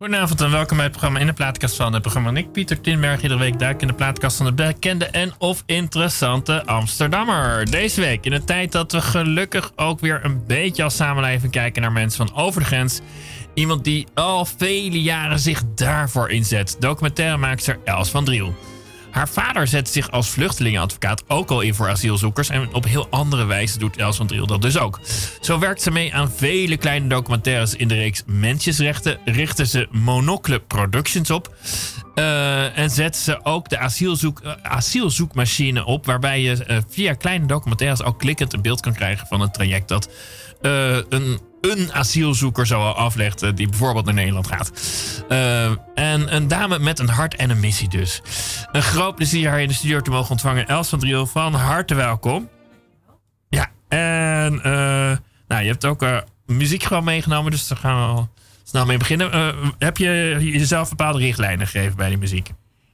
[0.00, 2.30] Goedenavond en welkom bij het programma In de Plaatkast van het programma.
[2.34, 6.66] Ik, Pieter Tinberg, iedere week duik in de plaatkast van de bekende en of interessante
[6.66, 7.70] Amsterdammer.
[7.70, 11.82] Deze week, in een tijd dat we gelukkig ook weer een beetje als samenleving kijken
[11.82, 13.00] naar mensen van over de grens.
[13.54, 16.76] Iemand die al vele jaren zich daarvoor inzet.
[16.78, 18.54] Documentairemaakster Els van Driel.
[19.18, 22.48] Haar vader zet zich als vluchtelingenadvocaat ook al in voor asielzoekers.
[22.48, 25.00] En op heel andere wijze doet Els van Driel dat dus ook.
[25.40, 29.18] Zo werkt ze mee aan vele kleine documentaires in de reeks Mensjesrechten.
[29.24, 31.54] Richten ze Monocle Productions op.
[32.14, 36.06] Uh, en zet ze ook de asielzoek, uh, asielzoekmachine op.
[36.06, 39.88] Waarbij je uh, via kleine documentaires ook klikkend een beeld kan krijgen van een traject
[39.88, 40.10] dat
[41.08, 44.72] een een asielzoeker zo aflegt die bijvoorbeeld naar Nederland gaat.
[45.28, 48.22] Uh, en een dame met een hart en een missie dus.
[48.72, 50.66] Een groot plezier haar in de studio te mogen ontvangen.
[50.66, 52.48] Els van Driel, van harte welkom.
[53.48, 54.62] Ja, en uh,
[55.48, 56.06] nou, je hebt ook
[56.46, 58.26] muziek gewoon meegenomen, dus daar gaan we
[58.64, 59.54] snel mee beginnen.
[59.78, 62.50] heb je jezelf bepaalde richtlijnen gegeven bij die muziek?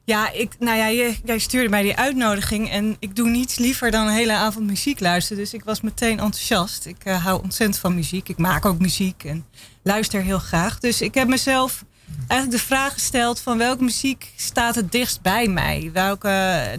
[0.07, 3.91] Ja, ik, nou ja, jij, jij stuurde mij die uitnodiging en ik doe niets liever
[3.91, 5.43] dan een hele avond muziek luisteren.
[5.43, 6.87] Dus ik was meteen enthousiast.
[6.87, 8.29] Ik uh, hou ontzettend van muziek.
[8.29, 9.47] Ik maak ook muziek en
[9.83, 10.79] luister heel graag.
[10.79, 11.85] Dus ik heb mezelf
[12.29, 15.91] eigenlijk de vraag gesteld van welke muziek staat het dichtst bij mij?
[15.93, 16.29] Welke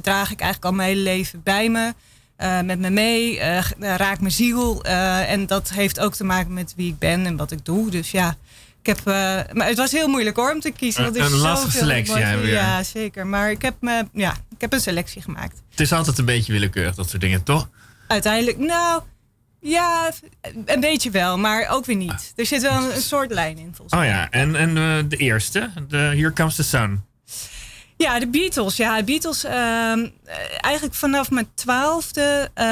[0.01, 1.93] draag ik eigenlijk al mijn hele leven bij me?
[2.37, 3.39] Uh, met me mee,
[3.79, 4.83] raakt mijn ziel.
[4.83, 7.89] en dat heeft ook te maken met wie ik ben en wat ik doe.
[7.89, 8.37] Dus ja,
[8.87, 9.13] ik heb, uh,
[9.53, 11.03] maar het was heel moeilijk hoor om te kiezen.
[11.03, 12.19] Want een lastige selectie.
[12.45, 13.27] Ja, zeker.
[13.27, 15.61] Maar ik heb, me, ja, ik heb een selectie gemaakt.
[15.69, 17.69] Het is altijd een beetje willekeurig, dat soort dingen, toch?
[18.07, 19.01] Uiteindelijk, nou,
[19.59, 20.11] ja,
[20.65, 22.11] een beetje wel, maar ook weer niet.
[22.11, 22.19] Ah.
[22.35, 23.99] Er zit wel een, een soort lijn in, volgens mij.
[23.99, 27.03] Oh ja, en, en uh, de eerste, de Here Comes the Sun.
[27.97, 28.75] Ja, de Beatles.
[28.75, 29.45] Ja, de Beatles.
[29.45, 29.51] Uh,
[30.61, 32.49] eigenlijk vanaf mijn twaalfde.
[32.55, 32.65] Uh,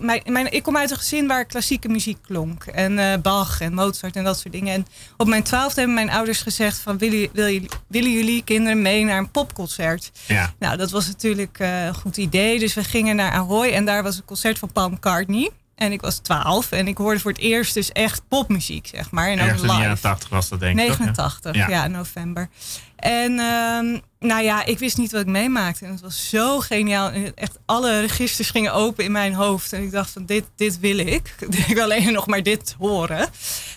[0.00, 2.64] mijn, mijn, ik kom uit een gezin waar klassieke muziek klonk.
[2.64, 4.74] En uh, Bach en Mozart en dat soort dingen.
[4.74, 9.04] En op mijn twaalfde hebben mijn ouders gezegd: van, willen, wil, willen jullie kinderen mee
[9.04, 10.10] naar een popconcert?
[10.26, 10.54] Ja.
[10.58, 12.58] Nou, dat was natuurlijk eh, een goed idee.
[12.58, 15.50] Dus we gingen naar Ahoy en daar was een concert van Paul McCartney.
[15.74, 19.28] En ik was 12 en ik hoorde voor het eerst dus echt popmuziek, zeg maar.
[19.28, 19.60] En ook live.
[19.60, 21.68] in de jaren 80 was dat denk ik 89, ja.
[21.68, 22.48] ja, november.
[22.98, 25.84] En uh, nou ja, ik wist niet wat ik meemaakte.
[25.84, 27.10] En het was zo geniaal.
[27.10, 29.72] En echt alle registers gingen open in mijn hoofd.
[29.72, 31.34] En ik dacht van dit, dit wil ik.
[31.68, 33.28] Ik wil alleen nog maar dit horen.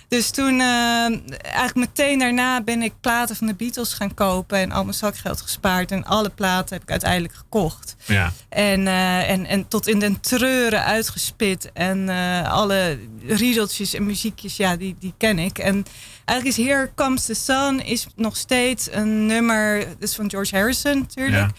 [0.07, 4.57] Dus toen, uh, eigenlijk meteen daarna ben ik platen van de Beatles gaan kopen.
[4.57, 5.91] En al mijn zakgeld gespaard.
[5.91, 7.95] En alle platen heb ik uiteindelijk gekocht.
[8.05, 8.33] Ja.
[8.49, 11.71] En, uh, en, en tot in den treuren uitgespit.
[11.73, 15.57] En uh, alle riedeltjes en muziekjes, ja, die, die ken ik.
[15.57, 15.85] En
[16.25, 19.85] eigenlijk is Here Comes the Sun is nog steeds een nummer.
[19.99, 21.51] Dus van George Harrison natuurlijk.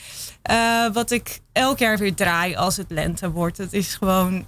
[0.43, 0.87] Ja.
[0.87, 3.59] Uh, wat ik elk jaar weer draai als het lente wordt.
[3.59, 4.47] Het is gewoon,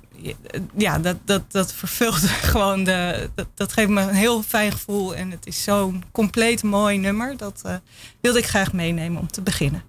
[0.76, 2.20] ja, dat, dat, dat vervult
[2.52, 3.30] gewoon de.
[3.34, 5.14] Dat, dat geeft me een heel fijn gevoel.
[5.14, 7.36] En het is zo'n compleet mooi nummer.
[7.36, 7.74] Dat uh,
[8.20, 9.82] wilde ik graag meenemen om te beginnen.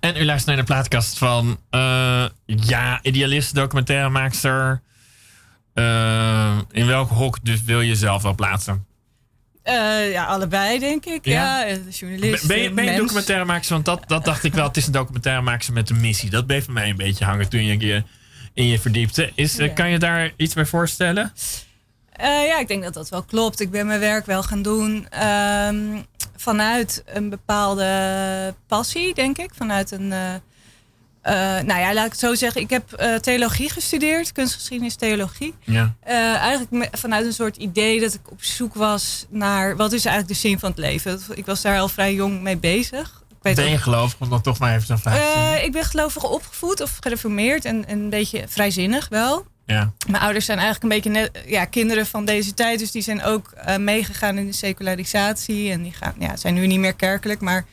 [0.00, 1.60] En u luistert naar de plaatkast van...
[1.70, 4.82] Uh, ja, idealist, documentairemaakster.
[5.74, 8.86] Uh, in welk hok dus wil je zelf wel plaatsen?
[9.64, 11.24] Uh, ja, allebei denk ik.
[11.24, 12.46] Ja, ja journalist.
[12.46, 13.74] Ben, je, ben je documentairemaakster?
[13.74, 14.66] Want dat, dat dacht ik wel.
[14.66, 16.30] Het is een documentairemaakster met een missie.
[16.30, 18.04] Dat bleef bij mij een beetje hangen toen je
[18.54, 19.32] in je verdiepte.
[19.34, 19.68] Is, ja.
[19.68, 21.32] Kan je daar iets bij voorstellen?
[22.22, 23.60] Uh, ja, ik denk dat dat wel klopt.
[23.60, 26.06] Ik ben mijn werk wel gaan doen um,
[26.36, 29.50] vanuit een bepaalde passie, denk ik.
[29.54, 30.10] Vanuit een.
[30.10, 30.34] Uh,
[31.24, 32.60] uh, nou ja, laat ik het zo zeggen.
[32.60, 35.54] Ik heb uh, theologie gestudeerd, kunstgeschiedenis, theologie.
[35.60, 35.94] Ja.
[36.08, 40.34] Uh, eigenlijk vanuit een soort idee dat ik op zoek was naar wat is eigenlijk
[40.34, 41.20] de zin van het leven.
[41.34, 43.22] Ik was daar al vrij jong mee bezig.
[43.42, 44.18] Ik ben je gelovig?
[44.18, 45.62] Want dan toch maar even zo'n vraag.
[45.62, 49.46] ik ben gelovig opgevoed of gereformeerd en, en een beetje vrijzinnig wel.
[49.70, 49.92] Ja.
[50.08, 52.78] Mijn ouders zijn eigenlijk een beetje net, ja, kinderen van deze tijd.
[52.78, 55.70] Dus die zijn ook uh, meegegaan in de secularisatie.
[55.70, 57.40] En die gaan, ja, zijn nu niet meer kerkelijk.
[57.40, 57.64] Maar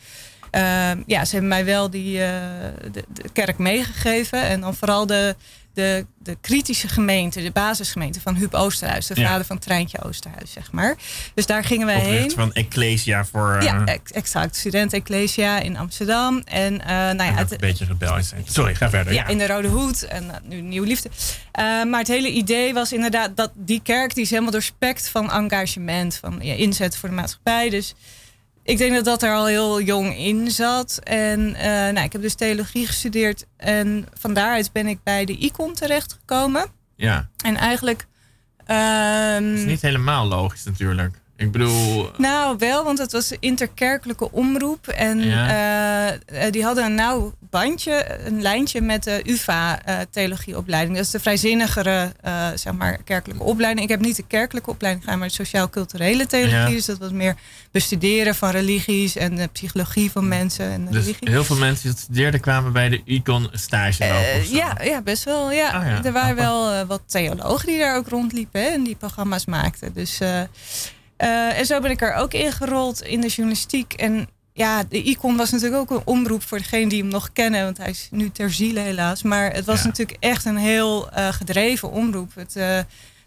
[0.52, 4.42] uh, ja, ze hebben mij wel die, de, de, kerk meegegeven.
[4.42, 5.36] En dan vooral de,
[5.78, 9.08] de, de kritische gemeente, de basisgemeente van Huub Oosterhuis.
[9.08, 9.28] De ja.
[9.28, 10.96] vader van Treintje Oosterhuis, zeg maar.
[11.34, 12.32] Dus daar gingen wij heen.
[12.32, 13.64] van Ecclesia voor...
[13.64, 14.56] Ja, exact.
[14.56, 16.42] Student Ecclesia in Amsterdam.
[16.46, 17.34] En uh, nou ja...
[17.34, 18.44] Het, een beetje rebellisch zijn.
[18.48, 19.14] Sorry, ga verder.
[19.14, 19.28] Ja, ja.
[19.28, 20.04] in de Rode Hoed.
[20.04, 21.10] En uh, nu Nieuwe Liefde.
[21.88, 24.14] Maar het hele idee was inderdaad dat die kerk...
[24.14, 26.16] die is helemaal doorspekt van engagement.
[26.16, 27.70] Van ja, inzet voor de maatschappij.
[27.70, 27.96] Dus
[28.68, 31.00] ik denk dat dat er al heel jong in zat.
[31.04, 33.46] En uh, nou, ik heb dus theologie gestudeerd.
[33.58, 36.66] En van daaruit ben ik bij de ICON terechtgekomen.
[36.96, 37.30] Ja.
[37.44, 38.06] En eigenlijk...
[38.68, 41.16] Um, dat is niet helemaal logisch natuurlijk.
[41.38, 42.10] Ik bedoel.
[42.18, 44.88] Nou, wel, want het was interkerkelijke omroep.
[44.88, 46.14] En ja.
[46.14, 50.96] uh, die hadden een nauw bandje, een lijntje met de UVA-theologieopleiding.
[50.96, 53.86] dat is de vrijzinnigere, uh, zeg maar, kerkelijke opleiding.
[53.86, 56.58] Ik heb niet de kerkelijke opleiding gedaan, maar de sociaal-culturele theologie.
[56.58, 56.70] Ja.
[56.70, 57.36] Dus dat was meer
[57.72, 60.72] bestuderen van religies en de psychologie van mensen.
[60.72, 61.30] En dus religie.
[61.30, 64.06] heel veel mensen die dat studeerden kwamen bij de Icon stage
[64.50, 65.52] ja, ja, best wel.
[65.52, 65.86] Ja.
[65.86, 66.04] Ja.
[66.04, 69.94] Er waren wel wat theologen die daar ook rondliepen hè, en die programma's maakten.
[69.94, 70.20] Dus.
[71.24, 73.94] Uh, en zo ben ik er ook ingerold in de journalistiek.
[73.94, 77.64] En ja, de Icon was natuurlijk ook een omroep voor degene die hem nog kennen.
[77.64, 79.24] Want hij is nu ter ziele helaas.
[79.24, 79.88] Maar het was ja.
[79.88, 82.36] natuurlijk echt een heel uh, gedreven omroep.
[82.36, 82.80] Het uh,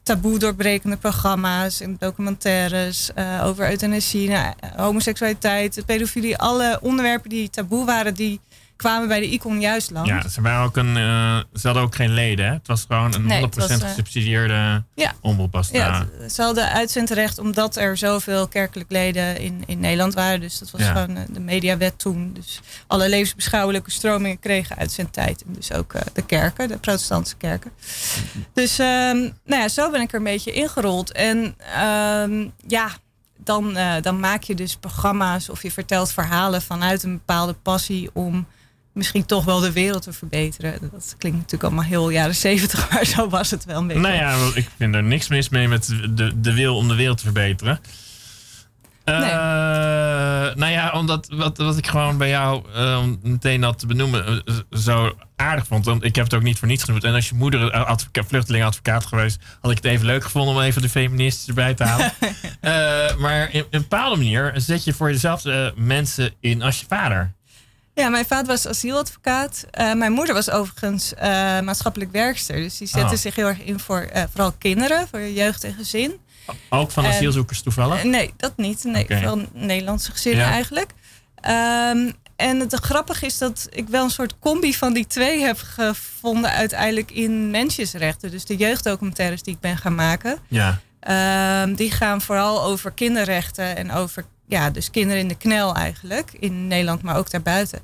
[0.03, 3.11] taboe doorbrekende programma's en documentaires
[3.43, 6.37] over euthanasie, nou, homoseksualiteit, pedofilie.
[6.37, 8.41] Alle onderwerpen die taboe waren, die
[8.81, 10.09] kwamen bij de Icon juist langs.
[10.09, 12.47] Ja, ze, waren ook een, uh, ze hadden ook geen leden.
[12.47, 12.53] Hè?
[12.53, 15.15] Het was gewoon een nee, 100% was, uh, gesubsidieerde ja.
[15.21, 15.53] omroep.
[15.53, 20.41] Was ja, het, ze hadden uitzendrecht omdat er zoveel kerkelijk leden in, in Nederland waren.
[20.41, 20.93] Dus dat was ja.
[20.93, 22.33] gewoon uh, de mediawet toen.
[22.33, 25.43] Dus alle levensbeschouwelijke stromingen kregen uitzendtijd.
[25.43, 27.71] En dus ook de kerken, de protestantse kerken.
[28.53, 31.13] Dus nou ja, zo ben ik er een beetje ingerold.
[31.13, 32.91] En um, ja,
[33.37, 38.47] dan, dan maak je dus programma's of je vertelt verhalen vanuit een bepaalde passie om
[38.93, 40.79] misschien toch wel de wereld te verbeteren.
[40.93, 44.03] Dat klinkt natuurlijk allemaal heel jaren zeventig, maar zo was het wel een beetje.
[44.03, 47.19] Nou ja, ik vind er niks mis mee met de, de wil om de wereld
[47.19, 47.81] te verbeteren.
[49.19, 49.31] Nee.
[49.31, 49.37] Uh,
[50.55, 54.55] nou ja, omdat wat, wat ik gewoon bij jou uh, meteen dat te benoemen uh,
[54.71, 55.85] zo aardig vond.
[55.85, 57.05] Want ik heb het ook niet voor niets genoemd.
[57.05, 60.83] En als je moeder advocaat, vluchtelingenadvocaat geweest, had ik het even leuk gevonden om even
[60.83, 62.13] de feministen erbij te halen.
[63.23, 67.33] maar in, in, een bepaalde manier zet je voor dezelfde mensen in als je vader.
[68.01, 69.65] Ja, mijn vader was asieladvocaat.
[69.81, 71.23] Uh, mijn moeder was overigens uh,
[71.61, 72.57] maatschappelijk werkster.
[72.57, 73.21] Dus die zette oh.
[73.21, 76.19] zich heel erg in voor uh, vooral kinderen, voor jeugd en gezin.
[76.69, 78.05] Ook van asielzoekers toevallig?
[78.05, 78.85] nee, dat niet.
[78.85, 79.19] Nee, okay.
[79.19, 80.51] vooral Nederlandse gezinnen ja.
[80.51, 80.91] eigenlijk.
[81.49, 85.59] Um, en het grappige is dat ik wel een soort combi van die twee heb
[85.59, 88.31] gevonden uiteindelijk in mensjesrechten.
[88.31, 90.39] Dus de jeugddocumentaires die ik ben gaan maken.
[90.49, 90.81] Ja.
[91.63, 96.33] Um, die gaan vooral over kinderrechten en over ja, dus kinderen in de knel eigenlijk.
[96.39, 97.79] In Nederland, maar ook daarbuiten.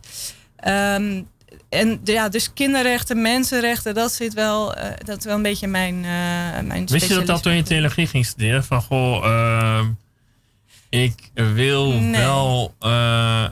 [0.68, 1.28] Um,
[1.68, 5.94] en ja, dus kinderrechten, mensenrechten, dat zit wel, uh, dat is wel een beetje mijn,
[5.94, 8.64] uh, mijn Wist je dat al toen je theologie ging studeren?
[8.64, 9.80] Van goh, uh,
[10.88, 12.20] ik wil nee.
[12.20, 13.48] wel uh,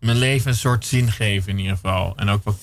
[0.00, 2.12] mijn leven een soort zin geven in ieder geval.
[2.16, 2.58] En ook wat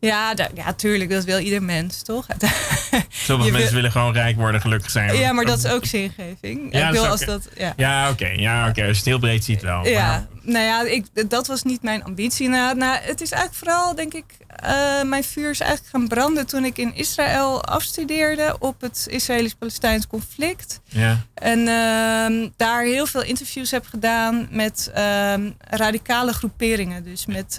[0.00, 1.10] ja, ja, tuurlijk.
[1.10, 2.26] Dat wil ieder mens, toch?
[3.08, 5.16] Sommige mensen willen gewoon rijk worden, gelukkig zijn.
[5.16, 6.72] Ja, maar dat is ook zingeving.
[6.72, 8.22] Ja, ik wil dat als dat, ja, ja oké.
[8.22, 8.80] Okay, ja, oké.
[8.80, 9.86] Als je het heel breed ziet wel.
[9.86, 10.26] Ja, maar...
[10.42, 12.48] nou ja, ik, dat was niet mijn ambitie.
[12.48, 14.24] Nou, nou, het is eigenlijk vooral, denk ik,
[14.64, 20.06] uh, mijn vuur is eigenlijk gaan branden toen ik in Israël afstudeerde op het Israëlisch-Palestijns
[20.06, 20.80] conflict.
[20.84, 21.18] Ja.
[21.34, 27.04] En uh, daar heel veel interviews heb gedaan met uh, radicale groeperingen.
[27.04, 27.58] Dus met...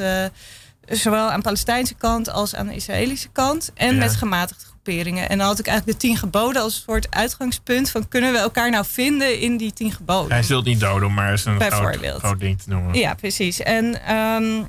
[0.87, 3.71] Zowel aan de Palestijnse kant als aan de Israëlische kant.
[3.73, 3.99] En ja.
[3.99, 5.29] met gematigde groeperingen.
[5.29, 8.69] En dan had ik eigenlijk de tien geboden als soort uitgangspunt van kunnen we elkaar
[8.69, 10.31] nou vinden in die tien geboden.
[10.31, 12.93] Hij zult niet doden, maar is een groot, groot, ding te noemen.
[12.93, 13.61] Ja, precies.
[13.61, 14.67] En um,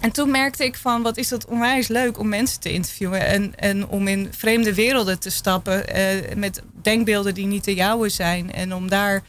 [0.00, 3.26] en toen merkte ik van, wat is dat onwijs leuk om mensen te interviewen.
[3.26, 8.08] En, en om in vreemde werelden te stappen eh, met denkbeelden die niet de jouwe
[8.08, 8.52] zijn.
[8.52, 9.22] En om daar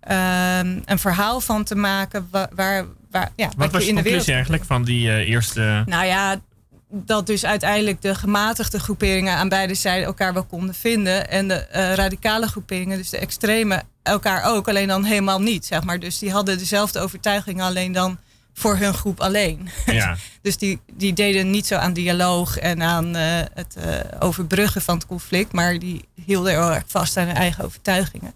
[0.00, 2.48] ehm, een verhaal van te maken waar...
[2.54, 2.84] waar,
[3.18, 4.28] waar ja, wat was je in de wereld...
[4.28, 5.82] eigenlijk van die uh, eerste...
[5.86, 6.40] Nou ja,
[6.88, 11.30] dat dus uiteindelijk de gematigde groeperingen aan beide zijden elkaar wel konden vinden.
[11.30, 14.68] En de uh, radicale groeperingen, dus de extreme, elkaar ook.
[14.68, 15.98] Alleen dan helemaal niet, zeg maar.
[15.98, 18.18] Dus die hadden dezelfde overtuigingen, alleen dan
[18.54, 19.68] voor hun groep alleen.
[19.86, 20.16] Ja.
[20.42, 23.22] dus die, die deden niet zo aan dialoog en aan uh,
[23.54, 23.84] het uh,
[24.18, 28.32] overbruggen van het conflict, maar die hielden heel erg vast aan hun eigen overtuigingen.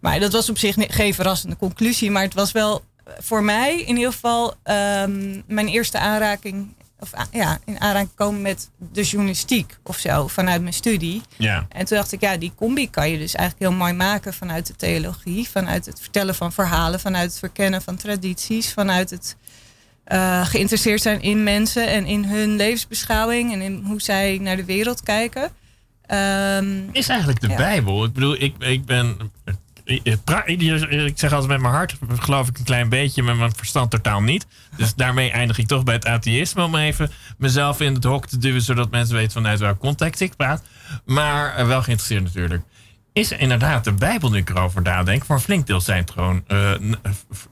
[0.00, 2.84] Maar dat was op zich geen verrassende conclusie, maar het was wel
[3.18, 8.70] voor mij in ieder geval um, mijn eerste aanraking of ja, in aanraking komen met
[8.92, 11.22] de journalistiek of zo vanuit mijn studie.
[11.36, 11.66] Ja.
[11.68, 14.66] En toen dacht ik, ja, die combi kan je dus eigenlijk heel mooi maken vanuit
[14.66, 19.36] de theologie, vanuit het vertellen van verhalen, vanuit het verkennen van tradities, vanuit het
[20.08, 24.64] uh, geïnteresseerd zijn in mensen en in hun levensbeschouwing en in hoe zij naar de
[24.64, 25.42] wereld kijken.
[25.42, 28.04] Um, is eigenlijk de Bijbel.
[28.04, 29.16] Ik bedoel, ik, ik ben
[29.84, 34.22] ik zeg altijd met mijn hart, geloof ik een klein beetje, met mijn verstand totaal
[34.22, 34.46] niet.
[34.76, 38.38] Dus daarmee eindig ik toch bij het atheïsme om even mezelf in het hok te
[38.38, 40.62] duwen, zodat mensen weten vanuit welk context ik praat.
[41.04, 42.62] Maar eh, wel geïnteresseerd natuurlijk.
[43.12, 46.44] Is inderdaad de Bijbel nu ik erover nadenk, voor een flink deel zijn het gewoon
[46.48, 46.72] uh,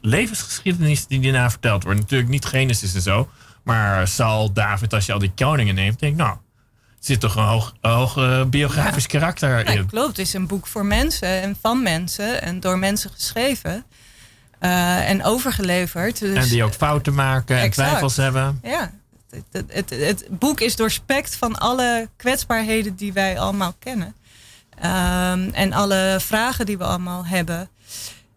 [0.00, 2.00] levensgeschiedenis die daarna verteld wordt.
[2.00, 3.28] Natuurlijk niet Genesis en zo,
[3.64, 6.36] maar Saul, David, als je al die koningen neemt, denk ik, nou,
[7.04, 9.86] zit toch een hoog, hoog uh, biografisch karakter in.
[9.86, 10.08] klopt.
[10.08, 13.84] Het is een boek voor mensen en van mensen en door mensen geschreven.
[14.60, 16.18] Uh, en overgeleverd.
[16.18, 18.60] Dus, en die ook fouten maken en twijfels hebben.
[18.62, 18.92] Ja,
[19.30, 24.14] het, het, het, boek is doorspekt van alle kwetsbaarheden die wij allemaal kennen.
[24.76, 27.60] Um, en alle vragen die we allemaal hebben.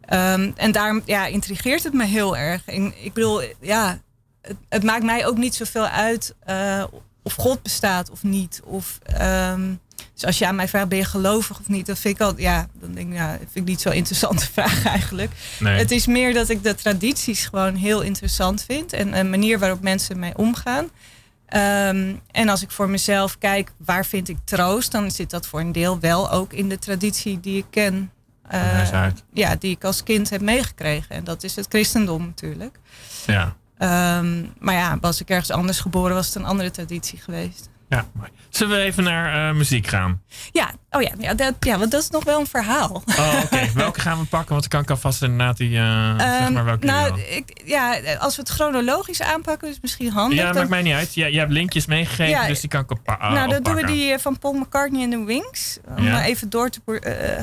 [0.10, 2.68] Um, en daarom ja, intrigeert het me heel erg.
[3.04, 4.00] ik bedoel, ja,
[4.42, 6.84] het, het, maakt mij ook niet zoveel uit uh,
[7.26, 8.62] of God bestaat of niet.
[8.64, 9.80] Of, um,
[10.14, 11.86] dus als je aan mij vraagt, ben je gelovig of niet?
[11.86, 14.86] Dan vind ik al, ja, dan denk ik, ja, vind ik niet zo'n interessante vraag
[14.86, 15.32] eigenlijk.
[15.60, 15.78] Nee.
[15.78, 18.94] Het is meer dat ik de tradities gewoon heel interessant vind.
[18.94, 20.84] En een manier waarop mensen mee omgaan.
[20.84, 24.92] Um, en als ik voor mezelf kijk, waar vind ik troost?
[24.92, 28.12] Dan zit dat voor een deel wel ook in de traditie die ik ken.
[28.54, 31.16] Uh, ja, die ik als kind heb meegekregen.
[31.16, 32.80] En dat is het christendom natuurlijk.
[33.26, 33.56] Ja.
[33.80, 37.70] Um, maar ja, was ik ergens anders geboren, was het een andere traditie geweest.
[37.90, 38.30] Ja, mooi.
[38.50, 40.22] Zullen we even naar uh, muziek gaan?
[40.52, 43.04] Ja, oh ja, ja, dat, ja, want dat is nog wel een verhaal.
[43.06, 43.70] Oh, oké.
[43.74, 44.50] welke gaan we pakken?
[44.50, 47.98] Want dan kan ik alvast inderdaad die, uh, um, zeg maar welke Nou, ik, ja,
[48.18, 50.40] als we het chronologisch aanpakken, is misschien handig.
[50.40, 51.14] Ja, dat maakt mij niet uit.
[51.14, 53.76] Ja, je hebt linkjes meegegeven, ja, dus die kan ik op, uh, Nou, dan doen
[53.76, 55.78] we die van Paul McCartney en de Wings.
[55.98, 56.24] Om ja.
[56.24, 56.80] even door te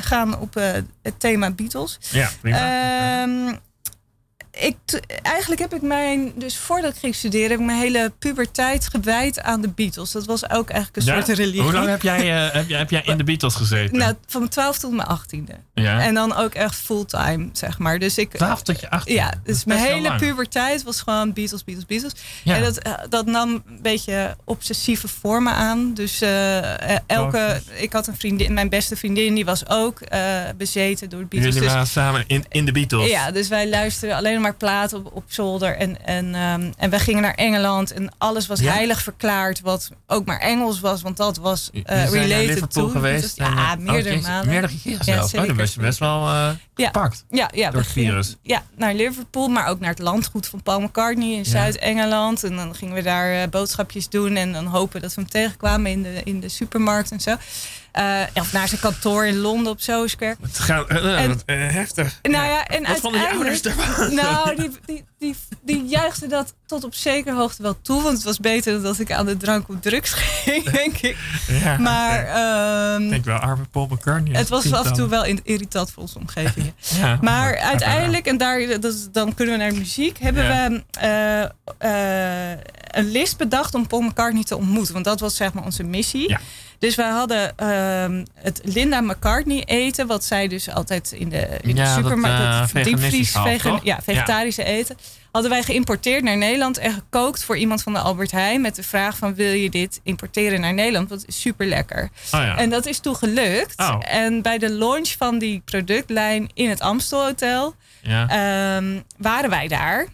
[0.01, 0.55] gaan op
[1.03, 1.99] het thema Beatles.
[2.01, 3.23] Ja, prima.
[3.23, 3.59] Um,
[4.53, 4.77] ik,
[5.23, 9.41] eigenlijk heb ik mijn, dus voordat ik ging studeren, heb ik mijn hele puberteit gewijd
[9.41, 10.11] aan de Beatles.
[10.11, 11.63] Dat was ook eigenlijk een soort religie.
[11.63, 13.99] Hoe lang heb jij, uh, heb, jij, heb jij in de Beatles gezeten?
[13.99, 15.55] Nou, van mijn 12 tot mijn 18e.
[15.75, 16.01] Ja.
[16.01, 17.99] En dan ook echt fulltime, zeg maar.
[17.99, 21.87] Dus ik, 12 tot je 18 Ja, dus mijn hele puberteit was gewoon Beatles, Beatles,
[21.87, 22.13] Beatles.
[22.43, 22.57] Ja.
[22.57, 25.95] En dat, eh, dat nam een beetje obsessieve vormen aan.
[25.95, 30.01] Dus uh, elke, ik had een vriendin, mijn beste vriendin, die was ook
[30.57, 31.55] bezeten door de Beatles.
[31.55, 33.11] Jullie waren samen in, in de Beatles?
[33.11, 35.77] Ja, dus wij luisterden alleen maar platen op, op zolder.
[35.77, 39.61] En, en, um, en we gingen naar Engeland en alles was heilig verklaard.
[39.61, 42.89] Wat ook maar Engels was, want dat was uh, related to.
[42.89, 43.23] geweest?
[43.23, 44.49] Dus, ja, oh, meerdere oh, malen.
[44.49, 45.33] Meerdere keren zelfs.
[45.33, 46.87] Ja, oh, best wel uh, ja.
[46.87, 48.37] gepakt ja, ja, door het virus.
[48.43, 52.45] ja, naar Liverpool, maar ook naar het landgoed van Paul McCartney in Zuid-Engeland.
[52.45, 55.91] En dan gingen we daar uh, boodschapjes doen en dan hopen dat we hem tegenkwamen
[55.91, 57.37] in de, in de supermarkt en zo.
[57.99, 60.37] Uh, of naar zijn kantoor in Londen op Sooskerk.
[60.43, 62.19] Het gaat uh, en, heftig.
[62.23, 64.15] Nou ja, en Wat vonden je ouders ervan?
[64.15, 68.03] Nou, die, die, die, die juichten dat tot op zekere hoogte wel toe.
[68.03, 70.13] Want het was beter dan dat ik aan de drank of drugs
[70.43, 71.17] ging, denk ik.
[71.49, 72.27] Ja, maar...
[72.27, 72.95] Ja.
[72.95, 74.37] Um, ik denk wel arme Paul McCartney.
[74.37, 76.73] Het was af en toe wel irritant voor onze omgeving.
[77.01, 81.91] ja, maar uiteindelijk, en daar, dat, dan kunnen we naar de muziek, hebben we uh,
[81.91, 82.59] uh,
[82.91, 84.93] een list bedacht om Paul McCartney te ontmoeten.
[84.93, 86.37] Want dat was zeg maar onze missie.
[86.83, 91.75] Dus wij hadden uh, het Linda McCartney eten, wat zij dus altijd in de, in
[91.75, 93.37] de supermarkt, dat, uh, diepvries,
[93.83, 94.97] ja, vegetarische eten,
[95.33, 98.83] hadden wij geïmporteerd naar Nederland en gekookt voor iemand van de Albert Heijn met de
[98.83, 101.09] vraag van wil je dit importeren naar Nederland?
[101.09, 102.03] Want het is super lekker.
[102.03, 102.57] Oh ja.
[102.57, 103.79] En dat is toen gelukt.
[103.79, 104.01] Oh.
[104.01, 108.77] En bij de launch van die productlijn in het Amstel Hotel ja.
[108.77, 110.07] um, waren wij daar.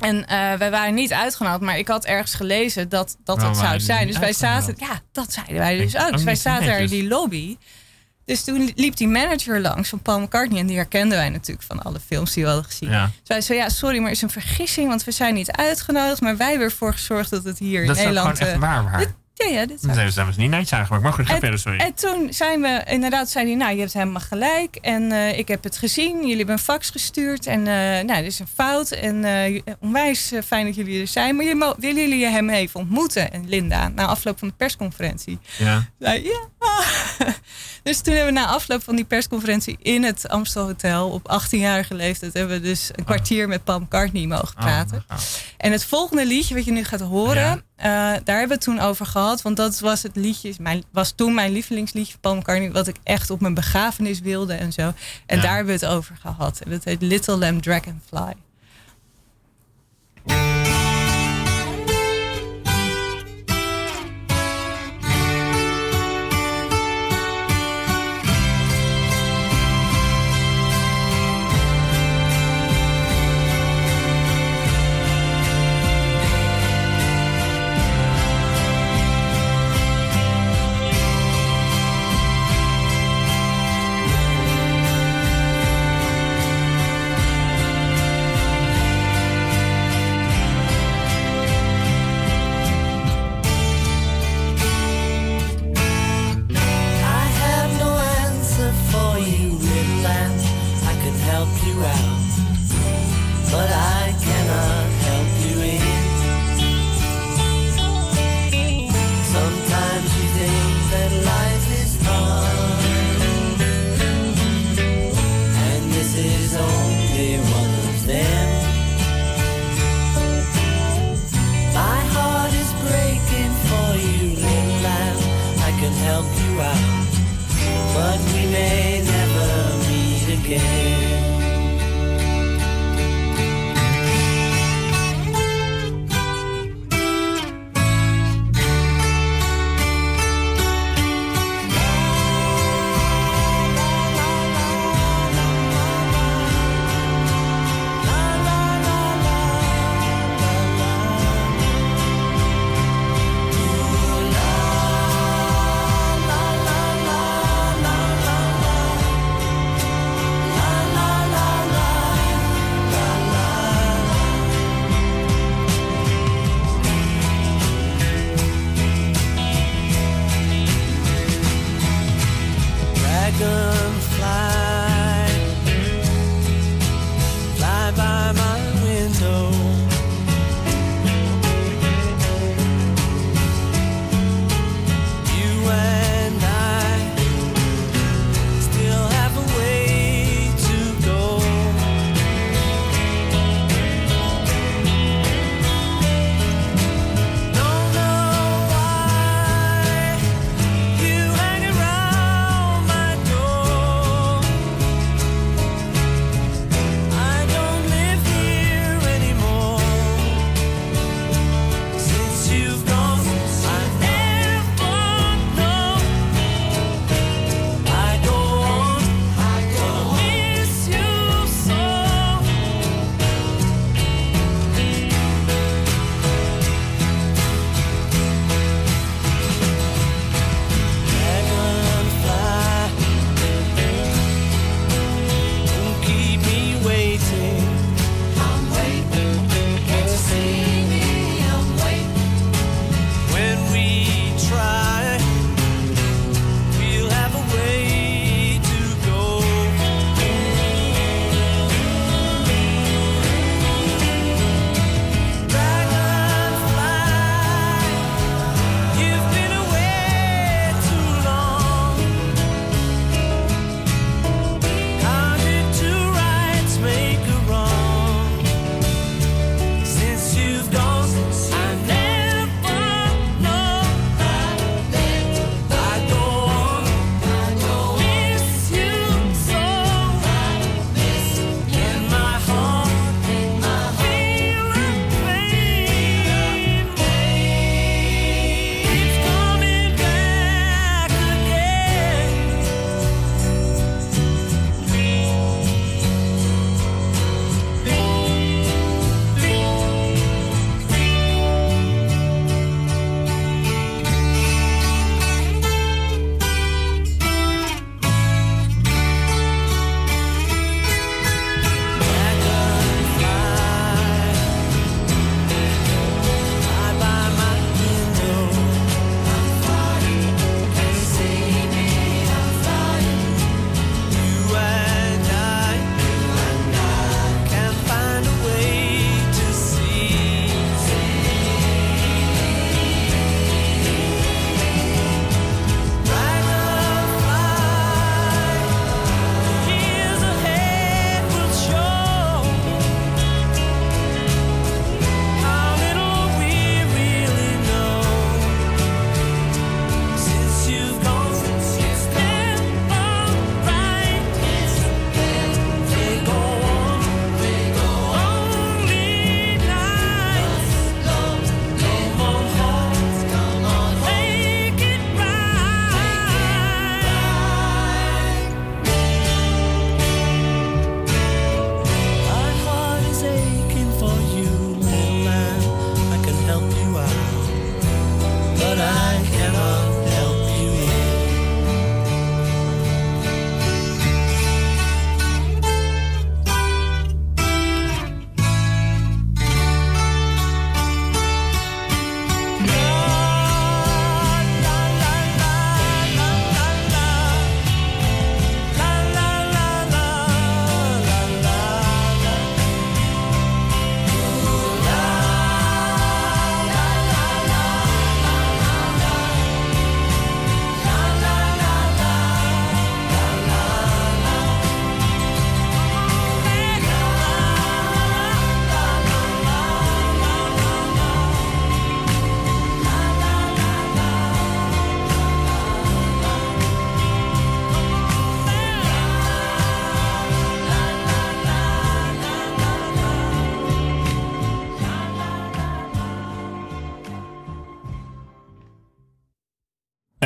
[0.00, 3.80] En uh, wij waren niet uitgenodigd, maar ik had ergens gelezen dat dat, dat zou
[3.80, 4.06] zijn.
[4.06, 6.12] Dus wij zaten, ja, dat zeiden wij dus ook.
[6.12, 7.56] Dus wij zaten daar in die lobby.
[8.24, 10.60] Dus toen liep die manager langs van Paul McCartney.
[10.60, 12.90] En die herkenden wij natuurlijk van alle films die we hadden gezien.
[12.90, 13.04] Ja.
[13.04, 14.88] Dus wij zei, ja, sorry, maar het is een vergissing.
[14.88, 16.20] Want we zijn niet uitgenodigd.
[16.20, 18.38] Maar wij hebben ervoor gezorgd dat het hier Dat in is ook Nederland...
[18.38, 18.98] gewoon echt eh, waar, waar.
[18.98, 20.04] dit- ja, ja, dit is Dat waar.
[20.14, 21.02] hebben ze niet netjes aangemaakt.
[21.02, 21.78] Maar goed, ga verder, sorry.
[21.78, 24.76] En toen zijn we, inderdaad, zei hij, nou, je hebt helemaal gelijk.
[24.76, 26.16] En eh, ik heb het gezien.
[26.20, 27.46] Jullie hebben een fax gestuurd.
[27.46, 28.90] En eh, nou, dit is een fout.
[28.90, 29.24] En
[29.80, 31.36] onwijs fijn dat jullie er zijn.
[31.36, 33.32] Maar jullie willen jullie hem even ontmoeten?
[33.32, 35.38] En Linda, na afloop van de persconferentie.
[35.58, 35.86] Ja.
[35.98, 36.48] Zei, ja.
[37.82, 41.94] Dus toen hebben we na afloop van die persconferentie in het Amstel Hotel op 18-jarige
[41.94, 45.04] leeftijd hebben we dus een kwartier met Paul McCartney mogen Oh, praten.
[45.56, 48.80] En het volgende liedje wat je nu gaat horen, eh, daar hebben we het toen
[48.80, 49.42] over gehad.
[49.42, 52.72] Want dat was het liedje, mijn, was toen mijn lievelingsliedje van McCartney.
[52.72, 54.92] Wat ik echt op mijn begrafenis wilde en zo.
[55.26, 55.42] En Ja.
[55.42, 56.60] daar hebben we het over gehad.
[56.60, 58.32] En dat heet Little Lamb Dragonfly.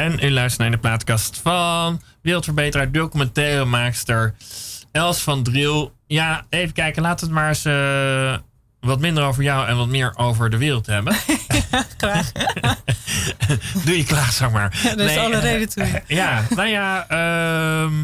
[0.06, 4.34] En u luistert naar de plaatkast van wereldverbeteraar, documentairemaakster
[4.92, 5.94] Els van Driel.
[6.06, 8.36] Ja, even kijken, laten we het maar eens eh,
[8.80, 11.16] wat minder over jou en wat meer over de wereld hebben.
[11.96, 12.32] Graag.
[13.84, 14.80] Doe je klaar, zeg maar.
[14.82, 16.02] Ja, daar is alle eh, reden toe.
[16.06, 17.94] Ja, nou ja, ehm,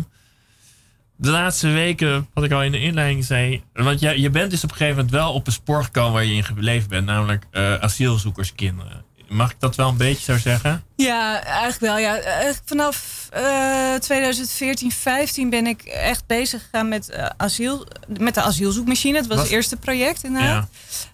[1.17, 3.62] de laatste weken, wat ik al in de inleiding zei.
[3.73, 6.25] Want je, je bent dus op een gegeven moment wel op een spoor gekomen waar
[6.25, 9.05] je in gebleven bent, namelijk eh, asielzoekerskinderen.
[9.33, 10.85] Mag ik dat wel een beetje zo zeggen?
[10.97, 11.99] Ja, eigenlijk wel.
[11.99, 12.18] Ja.
[12.21, 17.87] Eigenlijk vanaf eh 2014, 15 ben ik echt bezig gegaan met, eh, asiel,
[18.18, 19.16] met de asielzoekmachine.
[19.16, 20.68] Het was Was- het eerste project inderdaad.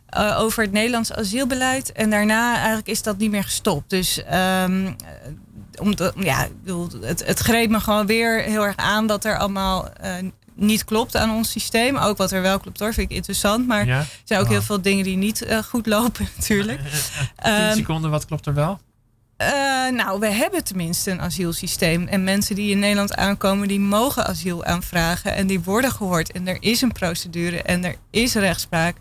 [0.08, 1.92] eh, over het Nederlands asielbeleid.
[1.92, 3.90] En daarna eigenlijk is dat niet meer gestopt.
[3.90, 4.92] Dus ehm, eh,
[5.80, 9.38] omdat, ja, ik bedoel, het, het greep me gewoon weer heel erg aan dat er
[9.38, 10.12] allemaal eh,
[10.58, 11.96] niet klopt aan ons systeem.
[11.96, 13.66] Ook wat er wel klopt hoor, vind ik interessant.
[13.66, 13.98] Maar Ja?
[13.98, 14.52] er zijn ook Oh.
[14.52, 16.80] heel veel dingen die niet eh, goed lopen natuurlijk.
[16.88, 16.92] 10
[17.36, 18.80] Ehm, seconden, wat klopt er wel?
[19.36, 19.48] eh,
[19.92, 22.06] nou, we hebben tenminste een asielsysteem.
[22.06, 25.34] En mensen die in Nederland aankomen, die mogen asiel aanvragen.
[25.34, 26.32] En die worden gehoord.
[26.32, 28.96] En er is een procedure en er is rechtspraak.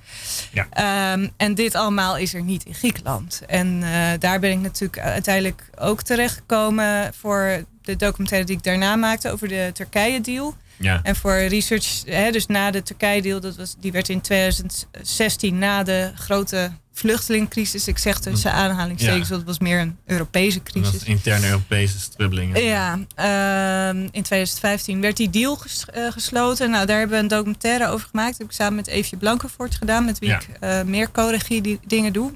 [0.51, 0.67] Ja.
[0.69, 3.41] Ehm, en dit allemaal is er niet in Griekenland.
[3.47, 8.95] En eh, daar ben ik natuurlijk uiteindelijk ook terechtgekomen voor de documentaire die ik daarna
[8.95, 10.55] maakte over de Turkije-deal.
[10.79, 10.99] Ja.
[11.03, 15.83] En voor research, hè, dus na de Turkije-deal, dat was, die werd in 2016 na
[15.83, 17.87] de grote vluchtelingencrisis.
[17.87, 19.35] Ik zeg tussen aanhalingstekens, Ja.
[19.35, 20.93] want het was meer een Europese Dat crisis.
[20.95, 22.61] is interne Europese strubbelingen.
[22.63, 26.69] Ja, ehm, in 2015 werd die deal ges- eh, gesloten.
[26.69, 28.29] Nou, daar hebben we een documentaire over gemaakt.
[28.31, 30.39] Dat heb ik samen met Eefje Blankenvoort gedaan, met wie Ja.
[30.39, 32.31] ik eh, meer co-regie die dingen doe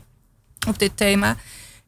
[0.68, 1.36] op dit thema.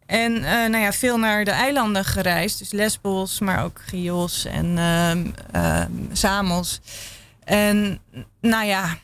[0.05, 2.59] En eh, nou ja, veel naar de eilanden gereisd.
[2.59, 6.79] Dus Lesbos, maar ook Chios en ehm, ehm, Samos.
[7.43, 7.99] En
[8.41, 8.97] nou ja,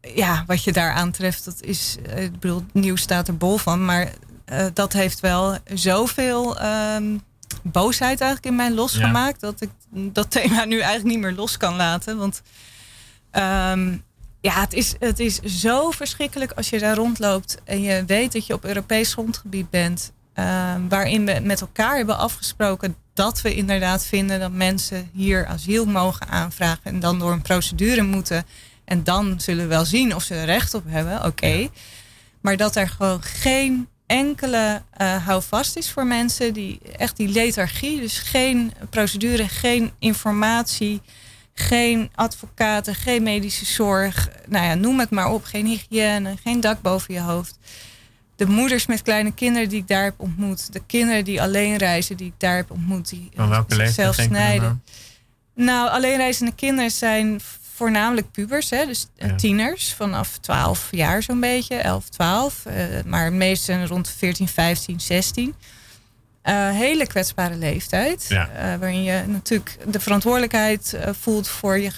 [0.00, 3.56] ja, wat je daar aantreft, dat is, eh, ik bedoel, het nieuws staat er bol
[3.56, 3.84] van.
[3.84, 4.12] Maar
[4.44, 7.16] eh, dat heeft wel zoveel ehm,
[7.62, 9.40] boosheid eigenlijk in mij losgemaakt.
[9.40, 12.18] Dat ik dat thema nu eigenlijk niet meer los kan laten.
[12.18, 12.42] Want
[14.40, 18.46] ja, het is, het is zo verschrikkelijk als je daar rondloopt en je weet dat
[18.46, 20.12] je op Europees grondgebied bent.
[20.34, 25.84] Ehm, waarin we met elkaar hebben afgesproken dat we inderdaad vinden dat mensen hier asiel
[25.84, 28.44] mogen aanvragen en dan door een procedure moeten.
[28.84, 31.68] En dan zullen we wel zien of ze er recht op hebben, oké.
[32.40, 38.00] Maar dat er gewoon geen enkele eh houvast is voor mensen die echt die lethargie,
[38.00, 41.00] dus geen procedure, geen informatie,
[41.54, 46.82] geen advocaten, geen medische zorg, nou ja, noem het maar op, geen hygiëne, geen dak
[46.82, 47.58] boven je hoofd.
[48.42, 52.16] De moeders met kleine kinderen die ik daar heb ontmoet, de kinderen die alleen reizen
[52.16, 53.30] die ik daar heb ontmoet, die
[53.68, 54.82] zichzelf snijden.
[55.54, 57.40] Nou, alleenreizende kinderen zijn
[57.74, 58.86] voornamelijk pubers, hè?
[58.86, 59.34] dus eh, Ja.
[59.34, 62.66] tieners vanaf 12 jaar zo'n beetje, 11, 12.
[62.66, 65.54] eh, maar het zijn rond 14, 15, 16.
[66.42, 68.26] Eh, hele kwetsbare leeftijd.
[68.28, 68.48] Ja.
[68.48, 71.90] eh, waarin je natuurlijk de verantwoordelijkheid eh, voelt voor je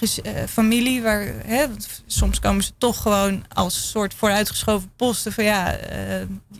[0.49, 1.01] familie.
[1.01, 1.65] Waar, hè,
[2.05, 5.77] soms komen ze toch gewoon als soort vooruitgeschoven posten van ja,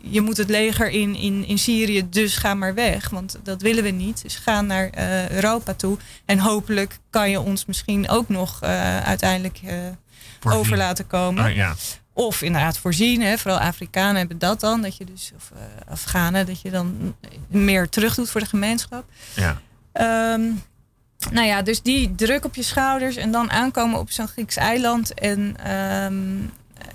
[0.01, 3.09] je moet het leger in, in, in Syrië, dus ga maar weg.
[3.09, 4.21] Want dat willen we niet.
[4.21, 4.89] Dus ga naar
[5.31, 5.97] Europa toe.
[6.25, 8.61] En hopelijk kan je ons misschien ook nog
[9.03, 9.59] uiteindelijk
[10.43, 11.43] over laten komen.
[11.43, 11.75] Ah, ja.
[12.17, 13.21] Of inderdaad voorzien.
[13.21, 13.37] Hè.
[13.37, 14.81] Vooral Afrikanen hebben dat dan.
[14.81, 17.15] Dat je dus, of eh, Afghanen, dat je dan
[17.47, 19.05] meer terug doet voor de gemeenschap.
[19.35, 19.61] Ja.
[19.91, 20.41] Ehm,
[21.31, 25.13] nou ja, dus die druk op je schouders en dan aankomen op zo'n Grieks eiland
[25.13, 26.15] en ehm,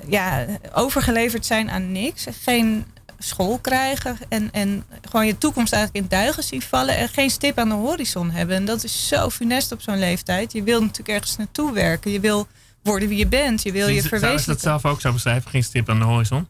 [0.06, 2.26] ja, overgeleverd zijn aan niks.
[2.42, 2.86] Geen
[3.18, 7.58] school krijgen en, en gewoon je toekomst eigenlijk in duigen zien vallen en geen stip
[7.58, 8.56] aan de horizon hebben.
[8.56, 10.52] En dat is zo funest op zo'n leeftijd.
[10.52, 12.10] Je wil natuurlijk ergens naartoe werken.
[12.10, 12.46] Je wil
[12.82, 13.62] worden wie je bent.
[13.62, 14.64] Je wil je ze- Zouden ze dat verwezenlijken.
[14.80, 15.50] zelf ook zo beschrijven?
[15.50, 16.48] Geen stip aan de horizon?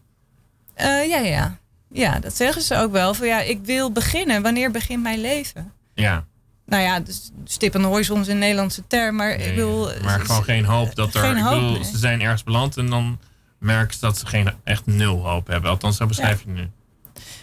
[0.73, 1.57] Eh, ja, ja, ja.
[1.93, 3.13] Ja, dat zeggen ze ook wel.
[3.13, 4.41] Van, ja, ik wil beginnen.
[4.41, 5.71] Wanneer begint mijn leven?
[5.93, 6.25] Ja.
[6.65, 9.15] Nou ja, dus stip aan de horizon is een Nederlandse term.
[9.15, 9.91] Maar Nee, ik wil...
[10.03, 11.41] maar gewoon geen hoop dat er.
[11.41, 11.83] Hoop, bedoel, nee.
[11.83, 13.19] ze zijn ergens beland en dan
[13.59, 15.69] merken ze dat ze geen echt nul hoop hebben.
[15.69, 16.69] Althans, zo beschrijf je het nu.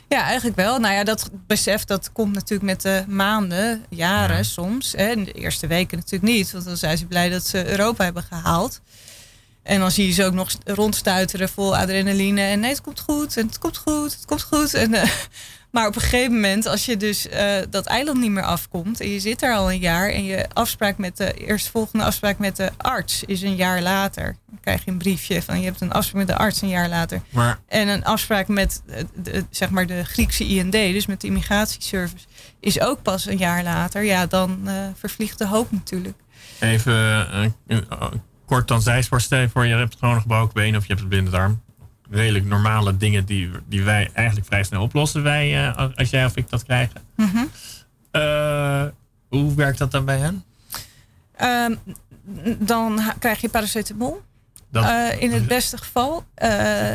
[0.08, 0.78] Ja, eigenlijk wel.
[0.78, 4.42] Nou ja, dat besef dat komt natuurlijk met de maanden, jaren Ja.
[4.42, 4.94] soms.
[4.94, 6.50] In de eerste weken natuurlijk niet.
[6.52, 8.80] Want dan zijn ze blij dat ze Europa hebben gehaald.
[9.62, 12.40] En dan zie je ze ook nog rondstuiteren vol adrenaline.
[12.40, 13.36] En nee, het komt goed.
[13.36, 14.12] En het komt goed.
[14.12, 14.74] Het komt goed.
[14.74, 15.10] En, eh,
[15.70, 19.00] maar op een gegeven moment, als je dus eh, dat eiland niet meer afkomt.
[19.00, 20.10] En je zit daar al een jaar.
[20.10, 24.36] En je afspraak met de eerstvolgende afspraak met de arts is een jaar later.
[24.46, 26.88] Dan krijg je een briefje van je hebt een afspraak met de arts een jaar
[26.88, 27.20] later.
[27.30, 31.26] Maar En een afspraak met eh, de, zeg maar de Griekse IND, dus met de
[31.26, 32.26] immigratieservice,
[32.60, 34.04] is ook pas een jaar later.
[34.04, 36.16] Ja, dan eh, vervliegt de hoop natuurlijk.
[36.58, 37.54] even
[38.46, 39.20] kort dan zijspoor.
[39.52, 41.60] Voor, je hebt gewoon een gebroken been of je hebt een blinde darm.
[42.10, 45.22] Redelijk normale dingen die, die wij eigenlijk vrij snel oplossen.
[45.22, 47.00] Wij, eh, als jij of ik dat krijgen.
[47.16, 47.44] Mhm.
[48.10, 48.84] Eh,
[49.28, 50.44] hoe werkt dat dan bij hen?
[51.36, 51.74] Ehm,
[52.58, 54.22] dan krijg je paracetamol.
[54.70, 56.24] Dat, eh, in het beste geval.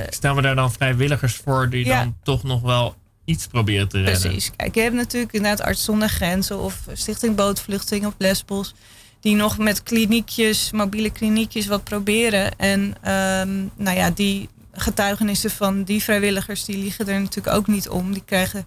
[0.10, 2.00] Stel we daar dan vrijwilligers voor die Ja.
[2.04, 2.96] dan toch nog wel
[3.26, 4.22] iets proberen te redden.
[4.22, 4.52] Precies.
[4.56, 8.74] Kijk, je hebt natuurlijk inderdaad Arts zonder Grenzen of Stichting Bootvluchting op Lesbos.
[9.20, 12.58] Die nog met kliniekjes, mobiele kliniekjes wat proberen.
[12.58, 17.90] En ehm, nou ja, die getuigenissen van die vrijwilligers, die liegen er natuurlijk ook niet
[17.90, 18.14] om.
[18.14, 18.66] Die krijgen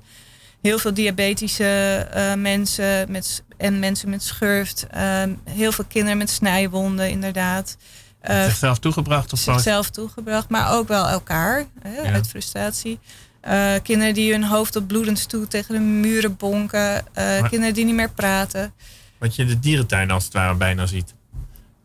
[0.60, 1.64] heel veel diabetische
[2.10, 4.86] eh, mensen met, en mensen met schurft.
[4.90, 7.76] ehm, heel veel kinderen met snijwonden, inderdaad.
[8.20, 12.12] Eh, Zichzelf toegebracht of zichzelf toegebracht, maar ook wel elkaar hè, Ja.
[12.12, 12.98] uit frustratie.
[13.40, 17.04] Eh, kinderen die hun hoofd op bloedend toe tegen de muren bonken.
[17.14, 18.72] Maar- kinderen die niet meer praten.
[19.18, 21.14] Wat je in de dierentuin als het ware bijna ziet.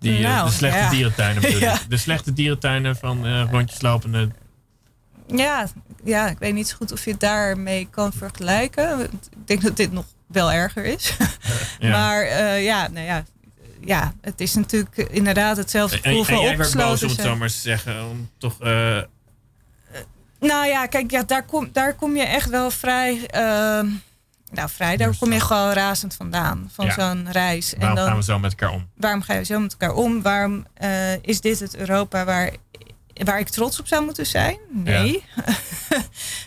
[0.01, 0.89] Die, eh, Nou, de slechte ja.
[0.89, 1.59] dierentuinen bedoel.
[1.69, 1.77] Ja.
[1.89, 4.29] De slechte dierentuinen van eh rondjes lopende.
[5.27, 5.67] Ja,
[6.03, 9.01] ja, ik weet niet zo goed of je het daarmee kan vergelijken.
[9.01, 9.09] Ik
[9.45, 11.13] denk dat dit nog wel erger is.
[11.79, 11.89] Ja.
[11.89, 13.23] Maar eh, ja, nou ja,
[13.85, 17.27] ja, het is natuurlijk inderdaad hetzelfde gevoel en van boos opgesloten om het zijn.
[17.27, 18.09] zo maar te zeggen.
[18.09, 19.01] Om toch, eh,
[20.39, 23.25] Nou ja, kijk, ja, daar, kom, daar kom je echt wel vrij.
[23.27, 23.87] ehm,
[24.51, 26.69] nou, vrij, daar kom je gewoon razend vandaan.
[26.73, 26.93] Van Ja.
[26.93, 27.73] zo'n reis.
[27.73, 28.87] En waarom dan, gaan we zo met elkaar om?
[28.97, 30.21] waarom ga je zo met elkaar om?
[30.21, 32.51] Waarom eh, is dit het Europa waar,
[33.23, 34.57] waar ik trots op zou moeten zijn?
[34.69, 35.23] Nee.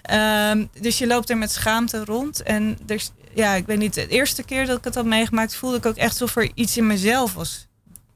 [0.02, 2.42] Ehm, dus je loopt er met schaamte rond.
[2.42, 3.02] En er,
[3.34, 5.96] ja, ik weet niet, de eerste keer dat ik het had meegemaakt, voelde ik ook
[5.96, 7.66] echt alsof er iets in mezelf was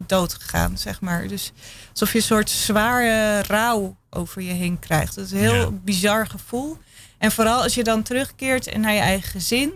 [0.06, 1.28] doodgegaan, zeg maar.
[1.28, 1.52] Dus
[1.90, 5.14] alsof je een soort zware rouw over je heen krijgt.
[5.14, 5.70] Dat is een heel Ja.
[5.70, 6.78] bizar gevoel.
[7.18, 9.72] En vooral als je dan terugkeert en naar je eigen gezin